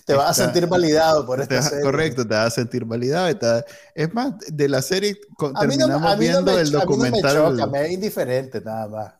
[0.05, 1.83] Te vas a sentir validado por te esta vas- serie.
[1.83, 3.29] correcto, te vas a sentir validado.
[3.29, 3.47] y te
[3.95, 6.61] es más, de la serie co- A mí no, terminamos a mí no viendo me,
[6.61, 7.35] el a mí no me documental.
[7.55, 9.13] choca, me es indiferente nada más.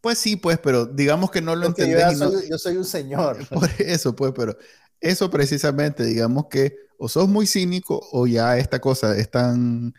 [0.00, 2.12] Pues sí, pues, pero digamos que no lo Porque yo, entendés.
[2.20, 3.38] ya y no- soy, yo soy un señor.
[3.48, 4.56] Por eso, pues, pero
[5.00, 9.92] eso precisamente, digamos que o sos muy cínico o ya esta cosa es tan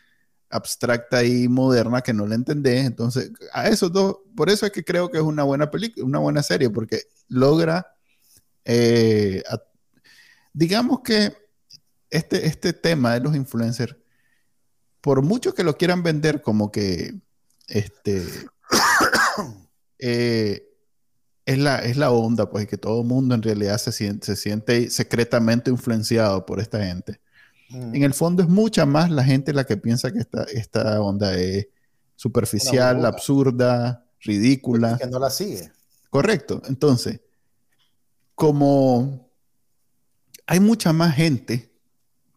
[0.50, 2.86] abstracta y moderna que no la entendés.
[2.86, 6.20] Entonces, a esos dos, por eso es que creo que es una buena película, una
[6.20, 7.88] buena serie, porque logra,
[8.66, 9.43] eh,
[10.54, 11.36] digamos que
[12.10, 13.95] este, este tema de los influencers,
[15.02, 17.16] por mucho que lo quieran vender como que,
[17.68, 18.26] este,
[20.00, 20.64] eh,
[21.45, 24.36] es la, es la onda, pues, que todo el mundo en realidad se siente, se
[24.36, 27.22] siente secretamente influenciado por esta gente.
[27.70, 31.36] En el fondo es mucha más la gente la que piensa que esta, esta onda
[31.38, 31.68] es
[32.15, 34.97] superficial, absurda, ridícula.
[34.97, 35.72] que no la sigue.
[36.09, 36.61] Correcto.
[36.68, 37.20] Entonces,
[38.36, 39.30] como
[40.45, 41.72] hay mucha más gente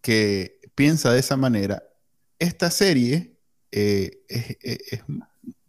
[0.00, 1.82] que piensa de esa manera,
[2.38, 3.36] esta serie
[3.72, 5.00] eh, es- es- es-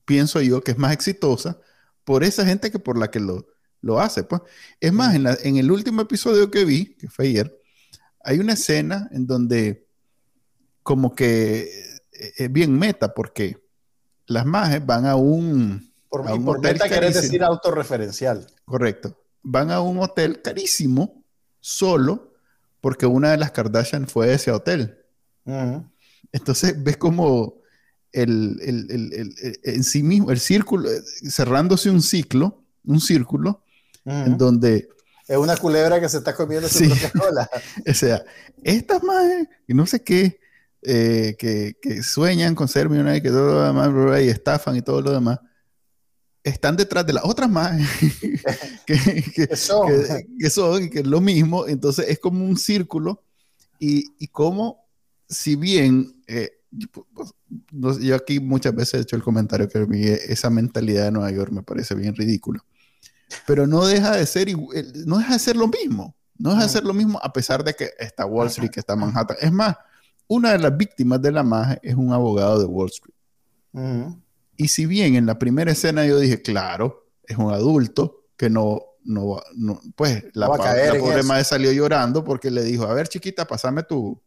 [0.05, 1.59] pienso yo que es más exitosa
[2.03, 3.45] por esa gente que por la que lo,
[3.81, 4.23] lo hace.
[4.23, 4.41] Pues.
[4.79, 7.60] Es más, en, la- en el último episodio que vi, que fue ayer,
[8.23, 9.87] hay una escena en donde
[10.83, 11.61] como que
[12.13, 13.57] eh, es bien meta porque
[14.27, 15.91] las majes van a un...
[16.09, 18.45] Por, a un por hotel meta querés decir autorreferencial.
[18.65, 19.17] Correcto.
[19.43, 21.23] Van a un hotel carísimo
[21.59, 22.33] solo
[22.81, 24.97] porque una de las Kardashian fue a ese hotel.
[26.31, 27.61] Entonces ves como
[28.11, 33.63] el, el- el- en sí mismo, el círculo, eh, cerrándose un ciclo, un círculo,
[34.03, 34.89] en donde,
[35.31, 36.87] Es una culebra que se está comiendo su Sí.
[36.89, 37.49] propia cola.
[37.89, 38.21] o sea,
[38.63, 39.01] estas
[39.67, 40.39] y no sé qué,
[40.81, 44.27] eh, que, que sueñan con ser millonarios y que todo lo demás, bla, bla, y
[44.29, 45.39] estafan y todo lo demás,
[46.43, 47.71] están detrás de las otras más
[48.85, 48.95] que,
[49.35, 49.87] que- Que son.
[50.39, 53.23] que, son que es lo mismo, entonces es como un círculo
[53.79, 54.85] y, y como
[55.29, 57.29] si bien eh, yo, pues,
[57.71, 59.77] sé, yo aquí muchas veces he hecho el comentario que
[60.27, 62.63] esa mentalidad de Nueva York me parece bien ridícula,
[63.45, 64.55] pero no deja de ser eh,
[65.05, 67.73] no deja de ser lo mismo, no deja de ser lo mismo a pesar de
[67.73, 69.75] que está Wall Street, que está Manhattan, es más,
[70.27, 73.15] una de las víctimas de la magia es un abogado de Wall Street.
[74.57, 78.81] Y si bien en la primera escena yo dije, claro, es un adulto que no,
[79.03, 79.41] no,
[79.95, 83.83] pues la, No la pobre madre salió llorando porque le dijo, a ver chiquita, pasame
[83.83, 84.21] tu,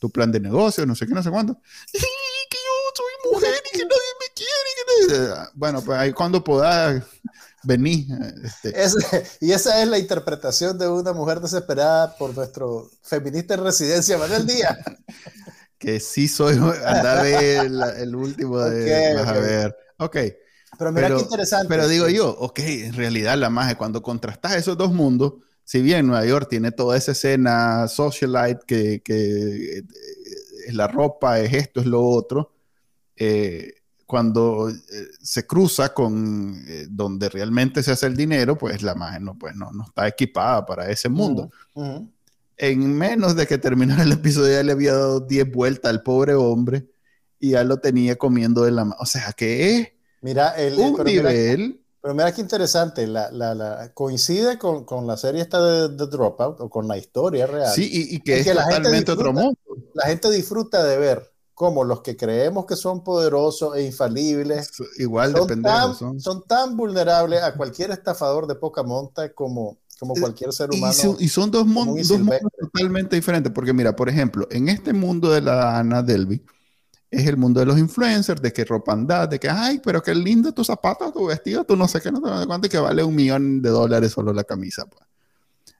[0.00, 1.60] tu plan de negocio, no sé qué, no sé cuándo.
[1.92, 4.68] Y que yo soy mujer y que nadie me quiere.
[4.76, 5.50] que nadie-".
[5.54, 7.02] Bueno, pues ahí cuando puedas
[7.66, 8.06] venir.
[8.44, 13.64] Este, Ese- y esa es la interpretación de una mujer desesperada por nuestro feminista en
[13.64, 14.76] residencia, Manuel Díaz.
[15.78, 19.36] que sí soy, anda a ver el, el último de, Ok, vas a ok.
[19.38, 19.76] ver.
[19.98, 20.16] Ok,
[20.78, 21.68] Pero mira qué interesante.
[21.68, 26.06] Pero digo yo, ok, en realidad la magia, cuando contrastas esos dos mundos, si bien
[26.06, 29.82] Nueva York tiene toda esa escena socialite que, que
[30.66, 32.52] es la ropa, es esto, es lo otro,
[33.16, 33.74] eh,
[34.06, 34.74] cuando eh,
[35.20, 39.56] se cruza con eh, donde realmente se hace el dinero, pues la magia no, pues
[39.56, 41.50] no, no está equipada para ese mundo.
[42.56, 46.34] En menos de que terminara el episodio, ya le había dado 10 vueltas al pobre
[46.34, 46.88] hombre
[47.40, 48.96] y ya lo tenía comiendo de la mano.
[49.00, 49.88] O sea, que es
[50.22, 51.80] mira, el, un nivel...
[52.00, 56.06] pero mira qué interesante, la, la, la coincide con, con, la serie esta de The
[56.06, 57.74] Dropout o con la historia real.
[57.74, 59.58] Sí, y, y que es, totalmente otro mundo.
[59.94, 65.34] La gente disfruta de ver como los que creemos que son poderosos e infalibles, igual
[65.34, 66.42] son, tan, son.
[66.46, 71.16] tan vulnerables a cualquier estafador de poca monta como, como eh, cualquier ser humano.
[71.18, 72.06] Y, son, dos, mundos
[72.60, 76.44] totalmente diferentes, porque mira, por ejemplo, en este mundo de la Ana Delby,
[77.10, 80.14] es el mundo de los influencers, de que ropa anda, de que, ay, pero qué
[80.14, 83.14] lindo tus zapatos, tu vestido, tú no sé qué, no te cuánto, que vale un
[83.14, 84.84] millón de dólares solo la camisa.
[84.84, 85.02] Pues.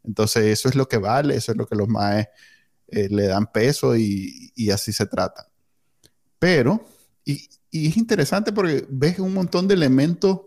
[0.05, 2.29] Entonces, eso es lo que vale, eso es lo que los maes
[2.89, 5.47] eh, le dan peso y, y así se trata.
[6.47, 6.81] Pero,
[7.25, 10.43] y, es interesante porque ves un montón de elementos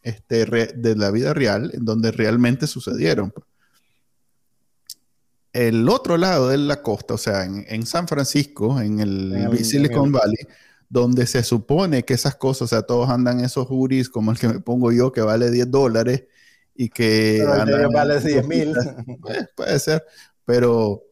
[0.00, 3.30] este, de la vida real en donde realmente sucedieron.
[3.32, 3.46] Pues.
[5.52, 10.46] El otro lado de la costa, o sea, en, San Francisco, en el, Silicon Valley,
[10.88, 14.48] donde se supone que esas cosas, o sea, todos andan esos juris como el que
[14.48, 16.24] me pongo yo, que vale 10 dólares
[16.74, 17.44] y que...
[17.92, 18.72] vale 10 mil.
[19.20, 20.02] Pues, puede ser,
[20.46, 21.11] pero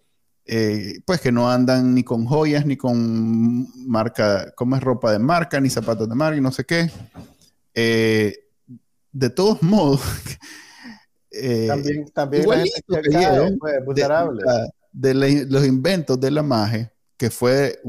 [0.53, 5.21] eh, pues que no andan ni con joyas, ni con marca, como es ropa de
[5.21, 6.91] marca, ni zapatos de marca, y no sé qué.
[7.73, 8.35] Eh,
[9.13, 10.01] de todos modos,
[11.31, 12.43] eh, también, también
[14.93, 17.81] de, los inventos de la magia, que fue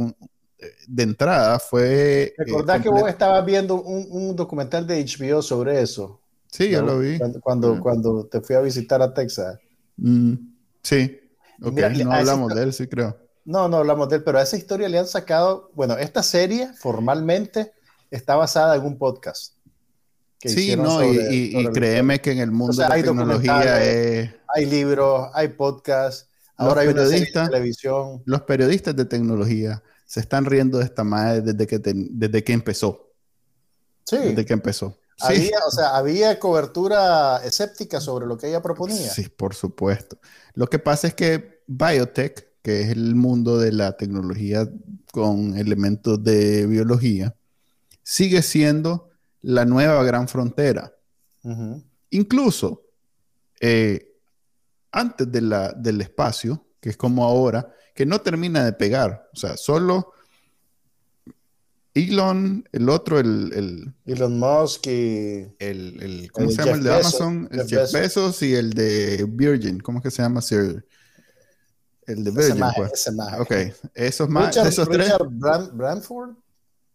[0.88, 2.36] de entrada, fue...
[2.38, 6.22] ¿Recordás que vos estabas viendo un, documental de HBO sobre eso?
[6.45, 7.18] Sí, ya lo vi.
[7.41, 9.57] Cuando, cuando, te fui a visitar a Texas.
[9.97, 10.36] Mm,
[10.84, 11.20] sí
[11.62, 13.18] no hablamos de él, sí creo.
[13.45, 16.72] No, no hablamos de él, pero a esa historia le han sacado, bueno, esta serie
[16.74, 17.72] formalmente
[18.09, 19.53] está basada en un podcast.
[20.39, 24.32] sí, no, y, créeme que en el mundo de la tecnología es...
[24.53, 27.07] Hay libros, hay podcasts, ahora hay una
[27.49, 28.22] televisión.
[28.26, 33.14] Los periodistas de tecnología se están riendo de esta madre desde que, desde que empezó.
[34.05, 34.18] Sí.
[34.18, 34.97] Desde que empezó.
[35.22, 39.09] Había, o sea, había cobertura escéptica sobre lo que ella proponía.
[39.09, 40.18] Sí, por supuesto.
[40.53, 44.69] Lo que pasa es que biotech, que es el mundo de la tecnología
[45.11, 47.36] con elementos de biología,
[48.03, 49.09] sigue siendo
[49.41, 50.93] la nueva gran frontera.
[52.11, 52.84] Incluso
[53.59, 54.15] eh,
[54.91, 59.30] antes de la, del espacio, que es como ahora, que no termina de pegar.
[59.34, 60.13] O sea, solo
[61.93, 66.72] Elon, el otro, el, el Elon Musk y el, el ¿cómo se llama?
[66.78, 68.41] el de Amazon, el Jeff Bezos.
[68.43, 70.41] y el de Virgin, ¿cómo es que se llama?
[72.08, 72.64] El de Virgin.
[72.64, 73.39] Ese pues.
[73.39, 73.52] Ok,
[73.93, 75.12] esos más, esos tres.
[75.12, 76.32] Richard Branford.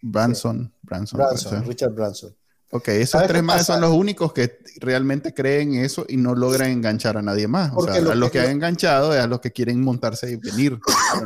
[0.02, 1.18] Branson, Branson.
[1.18, 2.34] Branson Richard Branson.
[2.70, 7.16] Ok, esos tres más son los únicos que realmente creen eso y no logran enganchar
[7.16, 7.70] a nadie más.
[7.74, 10.78] o sea, a los que, han enganchado es a los que quieren montarse y venir.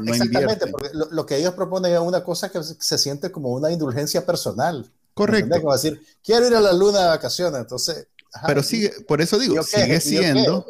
[0.02, 3.70] no Exactamente, porque lo, que ellos proponen es una cosa que se siente como una
[3.70, 4.90] indulgencia personal.
[5.14, 5.60] Correcto.
[5.60, 8.06] Como decir, quiero ir a la luna de vacaciones, entonces...
[8.46, 10.64] Pero sigue, por eso digo, sigue siendo,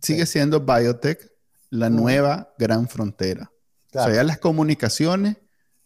[0.00, 1.31] sigue siendo biotech
[1.72, 3.50] la nueva gran frontera.
[3.94, 5.38] O sea, ya las comunicaciones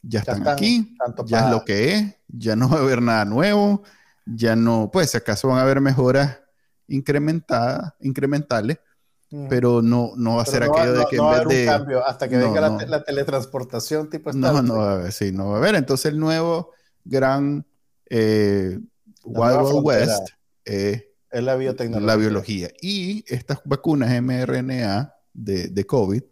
[0.02, 3.82] ya, están, aquí, ya es lo que es, ya no va a haber nada nuevo,
[4.24, 6.40] ya no, pues si acaso van a haber mejoras
[6.88, 8.78] incrementadas, incrementales,
[9.30, 9.46] mm.
[9.48, 11.64] pero no, no va a ser aquello de que en vez de...
[11.66, 15.54] cambio hasta que venga la, teletransportación tipo No, no va a haber, sí, no va
[15.54, 15.76] a haber.
[15.76, 16.72] Entonces el nuevo
[17.04, 17.64] gran
[18.10, 18.80] eh,
[19.24, 20.30] Wild, West
[20.64, 22.06] es la biotecnología.
[22.06, 22.70] La biología.
[22.80, 26.22] Y estas vacunas mRNA de, de COVID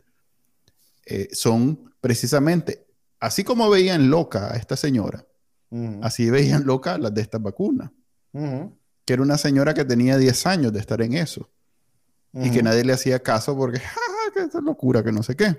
[1.06, 2.86] eh, son precisamente,
[3.20, 5.26] así como veían loca a esta señora,
[6.02, 7.90] Así veían loca las de estas vacunas.
[8.32, 11.50] Que era una señora que tenía 10 años de estar en eso.
[12.32, 13.80] Y que nadie le hacía caso porque,
[14.34, 15.56] que es locura, que no sé qué.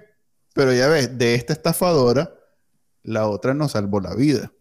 [0.54, 2.34] Pero ya ves, de esta estafadora,
[3.04, 4.54] la otra nos salvó la vida.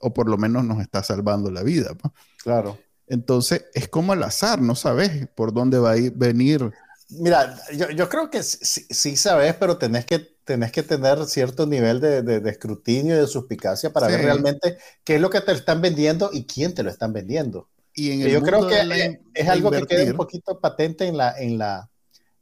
[0.00, 1.96] O por lo menos nos está salvando la vida.
[2.42, 2.78] Claro.
[3.08, 6.72] Entonces, es como al azar, no sabes por dónde va a ir, venir.
[7.08, 11.66] Mira, yo, yo creo que sí, sí, sabes, pero tenés que tenés que tener cierto
[11.66, 15.50] nivel de, de, escrutinio y de suspicacia para ver realmente qué es lo que te
[15.50, 17.68] están vendiendo y quién te lo están vendiendo.
[17.92, 21.58] Y en yo creo que es algo que queda un poquito patente en la, en
[21.58, 21.90] la,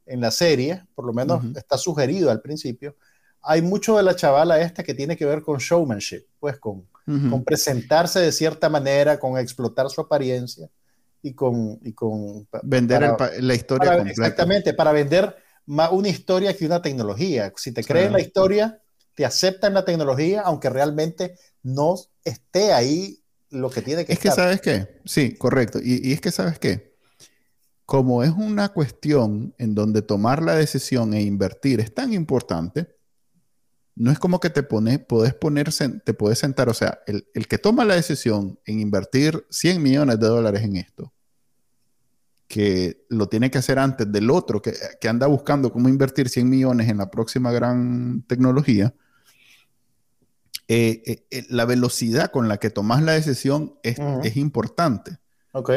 [0.05, 2.95] en la serie, por lo menos está sugerido al principio.
[3.41, 7.43] Hay mucho de la chavala esta que tiene que ver con showmanship, pues con, con
[7.43, 10.69] presentarse de cierta manera, con explotar su apariencia
[11.25, 11.79] y con...
[11.81, 14.11] Y con vender la historia completa.
[14.11, 17.51] Exactamente, para vender más una historia que una tecnología.
[17.55, 18.79] Si te creen la historia,
[19.15, 24.51] te aceptan la tecnología, aunque realmente no esté ahí lo que tiene que es estar.
[24.51, 25.01] Es que, ¿sabes qué?
[25.05, 25.79] Sí, correcto.
[25.81, 26.95] Y, y es que, ¿sabes qué?
[27.85, 32.95] Como es una cuestión en donde tomar la decisión e invertir es tan importante,
[33.95, 37.57] no es como que te pones, puedes ponerse, te puedes sentar, o sea, el, que
[37.57, 41.13] toma la decisión en invertir 100 millones de dólares en esto,
[42.47, 44.73] que lo tiene que hacer antes del otro que,
[45.07, 48.93] anda buscando cómo invertir 100 millones en la próxima gran tecnología,
[50.67, 55.17] eh, eh, eh, la velocidad con la que tomas la decisión es, es importante.
[55.51, 55.71] Ok.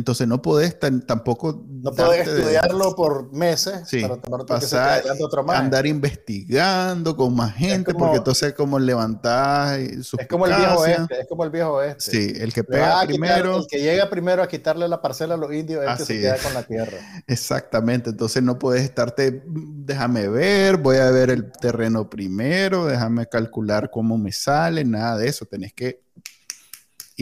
[0.00, 1.62] Entonces no podés tampoco...
[1.68, 5.58] No podés estudiarlo por meses para pasar, otro más.
[5.58, 11.28] andar investigando con más gente, porque entonces como levantar Es como el viejo oeste, es
[11.28, 12.10] como el viejo oeste.
[12.10, 13.58] Sí, el que pega primero...
[13.58, 16.20] el que llega primero a quitarle la parcela a los indios es el que se
[16.20, 16.96] queda con la tierra.
[17.26, 23.90] Exactamente, entonces no puedes estarte, déjame ver, voy a ver el terreno primero, déjame calcular
[23.90, 26.00] cómo me sale, nada de eso, tenés que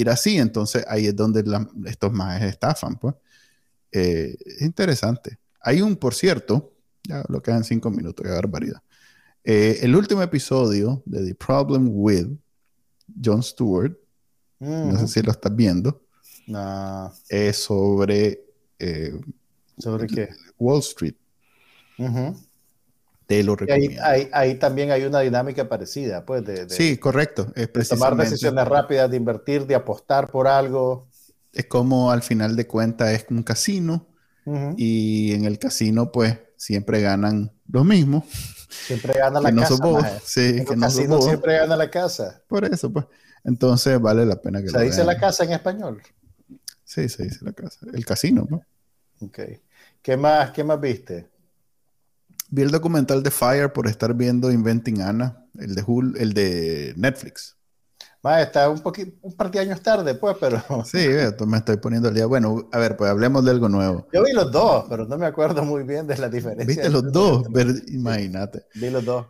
[0.01, 0.39] ir así.
[0.39, 1.45] Entonces ahí es donde
[1.87, 3.15] estos más estafan, pues.
[3.93, 5.39] Eh, es interesante.
[5.61, 8.83] Hay un, por cierto, ya lo quedan cinco minutos, qué barbaridad.
[9.45, 12.29] Eh, el último episodio de The Problem with
[13.23, 13.97] John Stewart,
[14.61, 16.03] no sé si lo estás viendo,
[17.29, 18.45] es sobre...
[18.79, 19.19] Eh,
[19.79, 20.29] ¿Sobre qué?
[20.59, 21.15] Wall Street.
[23.29, 24.01] Te lo recomiendo.
[24.33, 27.53] Ahí, también hay una dinámica parecida, pues, de, sí, correcto.
[27.55, 31.09] Es tomar decisiones rápidas, de invertir, de apostar por algo.
[31.53, 34.09] Es como al final de cuentas es un casino
[34.79, 38.25] y en el casino, pues, siempre ganan los mismos.
[38.71, 39.77] Siempre gana la casa.
[39.79, 42.43] No sí, que no siempre gana la casa.
[42.49, 43.05] Por eso, pues.
[43.45, 46.01] Entonces vale la pena que ¿Se dice la casa en español?
[46.83, 47.85] Sí, se dice la casa.
[47.93, 48.63] El casino, ¿no?
[49.21, 49.39] Ok.
[50.01, 51.29] ¿Qué más, qué más viste?
[52.49, 55.85] Vi el documental de Fire por estar viendo Inventing Anna, el de
[56.19, 57.57] el de Netflix.
[58.25, 60.63] Va, está un poquito, un par de años tarde, pues, pero.
[60.85, 61.07] Sí,
[61.47, 62.27] me estoy poniendo al día.
[62.27, 64.09] Bueno, a ver, pues hablemos de algo nuevo.
[64.13, 66.67] Yo vi los dos, pero no me acuerdo muy bien de la diferencia.
[66.67, 67.47] ¿Viste los dos?
[67.89, 68.67] Imagínate.
[68.75, 69.27] Vi los dos.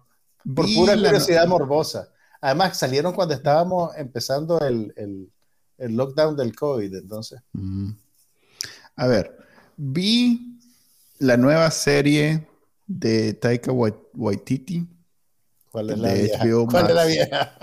[0.54, 2.08] Por pura curiosidad morbosa.
[2.40, 7.40] Además, salieron cuando estábamos empezando el, el, lockdown del COVID, entonces.
[7.52, 7.90] Mm.
[8.96, 9.36] A ver,
[9.76, 10.58] vi
[11.18, 12.47] la nueva serie
[12.88, 14.88] de Taika Waititi.
[15.70, 16.66] ¿Cuál es la vieja?
[16.66, 17.58] ¿Cuál es la vieja?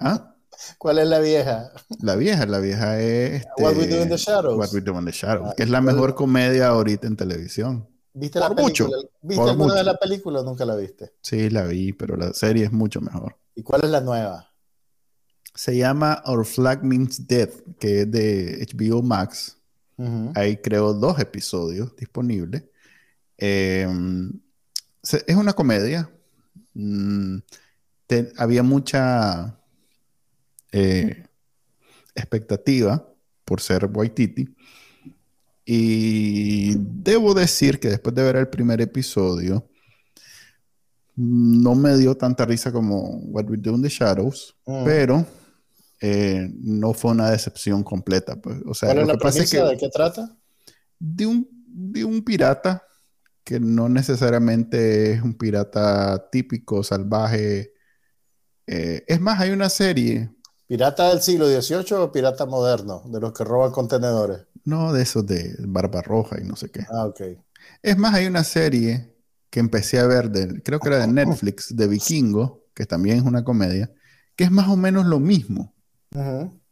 [0.00, 0.32] ¿Ah?
[0.78, 1.70] ¿Cuál es la vieja?
[2.00, 3.42] La vieja, la vieja es...
[3.42, 4.58] Este, What We Do in the Shadows.
[4.58, 7.88] What We Do in the Shadows, que es la mejor comedia ahorita en televisión.
[8.14, 8.88] ¿Viste la mucho.
[9.20, 11.12] ¿Viste alguna de la película o nunca la viste?
[11.20, 13.36] Sí, la vi, pero la serie es mucho mejor.
[13.54, 14.50] ¿Y cuál es la nueva?
[15.54, 19.58] Se llama Our Flag Means Death, que es de HBO Max.
[20.34, 22.64] Ahí creo dos episodios disponibles.
[23.38, 23.86] Eh,
[25.14, 26.10] es una comedia.
[26.74, 27.38] Mm,
[28.36, 29.58] había mucha
[30.72, 31.24] eh,
[32.14, 33.06] expectativa
[33.44, 34.54] por ser Waititi.
[35.64, 39.68] Y debo decir que después de ver el primer episodio,
[41.16, 44.84] no me dio tanta risa como What We Do in the Shadows, mm.
[44.84, 45.26] pero
[46.00, 48.36] eh, no fue una decepción completa.
[48.36, 48.58] Pues.
[48.66, 49.64] O sea, ¿Cuál es la premisa?
[49.64, 50.36] ¿De qué trata?
[50.98, 52.85] De un, de un pirata
[53.46, 57.74] que no necesariamente es un pirata típico, salvaje.
[58.66, 60.34] Eh, es más, hay una serie.
[60.66, 63.04] ¿Pirata del siglo XVIII o pirata moderno?
[63.06, 64.40] De los que roban contenedores.
[64.64, 66.86] No, de esos de barba roja y no sé qué.
[66.90, 67.20] Ah, ok.
[67.84, 69.14] Es más, hay una serie
[69.48, 73.22] que empecé a ver, de, creo que era de Netflix, de Vikingo, que también es
[73.22, 73.92] una comedia,
[74.34, 75.72] que es más o menos lo mismo.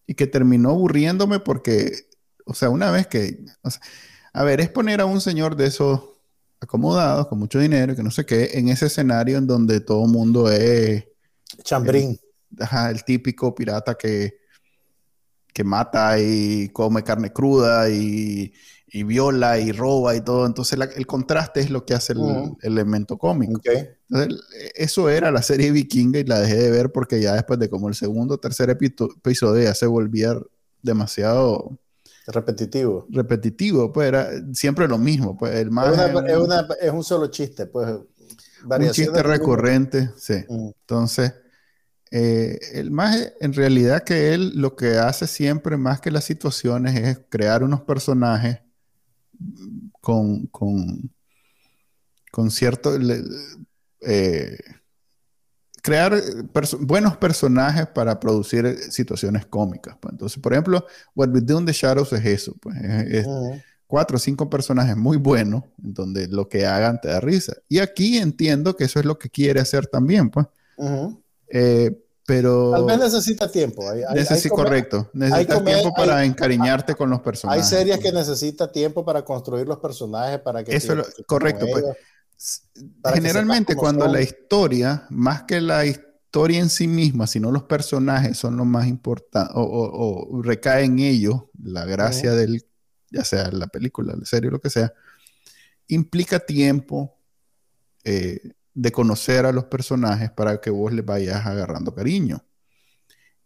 [0.08, 1.92] Y que terminó aburriéndome porque,
[2.46, 3.44] o sea, una vez que,
[4.32, 6.13] a ver, es poner a un señor de esos
[6.64, 10.10] acomodados, con mucho dinero, que no sé qué, en ese escenario en donde todo el
[10.10, 11.04] mundo es...
[11.62, 12.18] Chambrín.
[12.90, 14.38] El, típico pirata que,
[15.52, 18.52] que mata y come carne cruda y,
[18.92, 20.46] viola y roba y todo.
[20.46, 23.60] Entonces el contraste es lo que hace el, elemento cómico.
[24.74, 27.88] eso era la serie vikinga y la dejé de ver porque ya después de como
[27.88, 30.36] el segundo o tercer episodio ya se volvía
[30.82, 31.78] demasiado
[32.26, 33.06] Repetitivo.
[33.10, 35.36] Repetitivo, pues era siempre lo mismo.
[35.36, 35.98] Pues el más
[36.80, 37.88] es, un solo chiste, pues.
[38.64, 40.44] Un chiste recurrente, sí.
[40.48, 40.68] Mm.
[40.68, 41.34] Entonces,
[42.10, 46.96] eh, el más en realidad que él lo que hace siempre, más que las situaciones,
[46.96, 48.60] es crear unos personajes
[50.00, 51.10] con, con,
[52.30, 52.96] con cierto.
[54.00, 54.58] Eh,
[55.84, 56.18] crear
[56.80, 59.94] buenos personajes para producir situaciones cómicas.
[60.00, 60.12] Pues.
[60.12, 62.54] Entonces, por ejemplo, What We Do in the Shadows es eso.
[62.58, 62.74] Pues.
[62.82, 63.26] Es,
[63.86, 67.52] cuatro o cinco personajes muy buenos, en donde lo que hagan te da risa.
[67.68, 70.46] Y aquí entiendo que eso es lo que quiere hacer también, pues.
[71.48, 72.70] Eh, pero...
[72.70, 73.86] Tal vez necesita tiempo.
[73.86, 74.00] Hay,
[74.48, 75.10] correcto.
[75.12, 77.62] Necesita tiempo para encariñarte con los personajes.
[77.62, 80.74] Hay series que necesita tiempo para construir los personajes, para que...
[80.74, 81.66] Eso es correcto.
[81.70, 81.84] Pues,
[83.14, 88.56] generalmente cuando la historia, más que la historia en sí misma, sino los personajes son
[88.56, 92.64] lo más importante, o, recae en ellos la gracia del
[93.14, 94.92] ya sea la película, la serie, lo que sea,
[95.86, 97.16] implica tiempo
[98.02, 98.40] eh,
[98.74, 102.44] de conocer a los personajes para que vos les vayas agarrando cariño.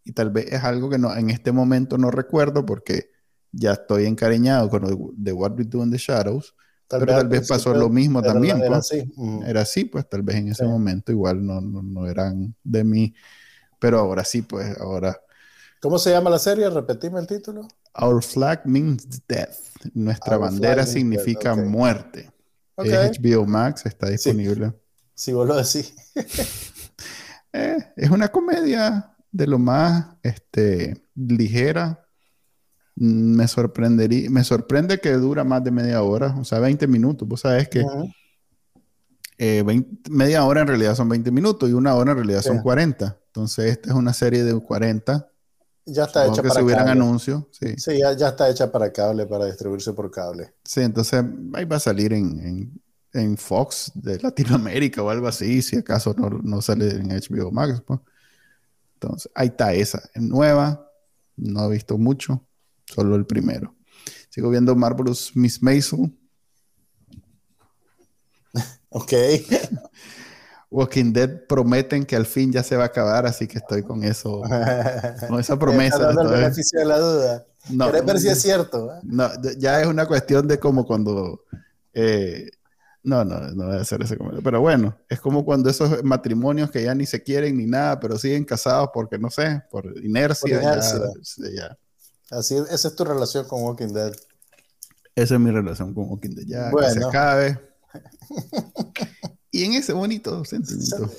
[0.03, 3.11] Y tal vez es algo que no, en este momento no recuerdo porque
[3.51, 6.55] ya estoy encariñado con The What We Do in the Shadows,
[6.89, 8.57] pero tal vez pasó lo mismo también.
[8.57, 8.79] Era, pues.
[8.79, 9.11] así.
[9.45, 9.85] era, así.
[9.85, 13.13] pues tal vez en ese momento igual no, no, eran de mí,
[13.79, 15.19] pero ahora sí, pues ahora.
[15.81, 16.69] ¿Cómo se llama la serie?
[16.69, 17.67] Repetime el título.
[17.93, 19.55] Our flag means death.
[19.93, 22.29] Nuestra bandera significa muerte.
[22.75, 24.73] HBO Max está disponible.
[25.13, 25.93] Si vos lo decís.
[27.51, 32.07] Eh, es una comedia de lo más este, ligera.
[33.01, 37.27] Me sorprendería, me sorprende que dura más de media hora, o sea, 20 minutos.
[37.27, 37.85] Vos sabés que
[39.37, 39.63] eh,
[40.09, 43.17] media hora en realidad son 20 minutos y una hora en realidad son 40.
[43.27, 45.29] Entonces, esta es una serie de 40
[45.91, 47.75] ya está hecha que para subieran anuncios, sí.
[47.77, 50.53] Sí, ya, está hecha para cable, para distribuirse por cable.
[50.63, 51.23] Sí, entonces
[51.53, 52.81] ahí va a salir en,
[53.37, 57.81] Fox de Latinoamérica o algo así, si acaso no, sale en HBO Max.
[57.85, 57.99] Pues.
[58.95, 60.01] Entonces, ahí está esa.
[60.13, 60.87] Es nueva,
[61.35, 62.45] no he visto mucho,
[62.93, 63.75] solo el primero.
[64.29, 66.17] Sigo viendo Marvelous Miss Maisel.
[68.89, 69.13] ok.
[70.71, 74.03] Walking Dead prometen que al fin ya se va a acabar, así que estoy con
[74.03, 74.41] eso,
[75.27, 75.97] con esa promesa.
[75.97, 77.45] dando el beneficio de la duda.
[77.71, 78.93] No, ver si es cierto.
[78.93, 78.99] ¿eh?
[79.03, 81.43] No, ya es una cuestión de como cuando...
[81.93, 82.49] Eh,
[83.01, 84.43] no, no, no voy a hacer ese comentario.
[84.43, 88.17] Pero bueno, es como cuando esos matrimonios que ya ni se quieren ni nada, pero
[88.17, 90.61] siguen casados porque, no sé, por inercia.
[90.61, 91.77] Ya,
[92.31, 94.13] Así, esa es tu relación con Walking Dead.
[95.15, 96.45] Esa es mi relación con Walking Dead.
[96.45, 97.59] Ya que se acabe.
[99.51, 101.11] Y en ese bonito sentimiento.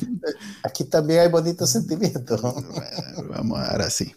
[0.62, 2.40] Aquí también hay bonitos sentimientos.
[3.28, 4.14] vamos a dar así.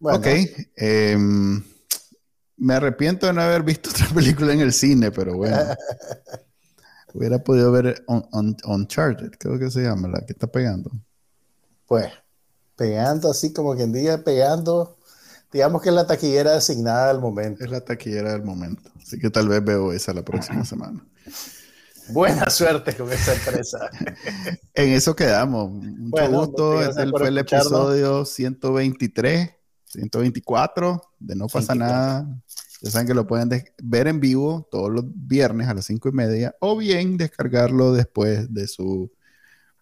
[0.00, 0.26] Ok.
[0.74, 1.62] Em,
[2.56, 5.58] me arrepiento de no haber visto otra película en el cine, pero bueno.
[7.14, 10.90] Hubiera podido ver Uncharted, creo que se llama, la que está pegando.
[11.86, 12.12] Pues,
[12.74, 14.98] pegando así como quien diga, pegando.
[15.52, 17.64] Digamos que es la taquillera designada del momento.
[17.64, 18.90] Es la taquillera del momento.
[19.00, 21.04] Así que tal vez veo esa la próxima semana.
[22.08, 23.90] Buena suerte con esa empresa.
[24.74, 25.70] en eso quedamos.
[25.70, 26.82] Mucho gusto.
[26.82, 29.50] Este fue el episodio 123,
[29.84, 32.26] 124 de No pasa nada.
[32.82, 33.48] Ya saben que lo pueden
[33.82, 38.52] ver en vivo todos los viernes a las 5 y media o bien descargarlo después
[38.52, 39.10] de su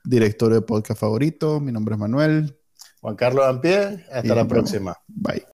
[0.05, 1.61] directorio de podcast favorito.
[1.61, 2.59] Mi nombre es Manuel.
[3.01, 4.05] Juan Carlos Ampie.
[4.11, 4.97] Hasta la próxima.
[5.09, 5.54] Bye.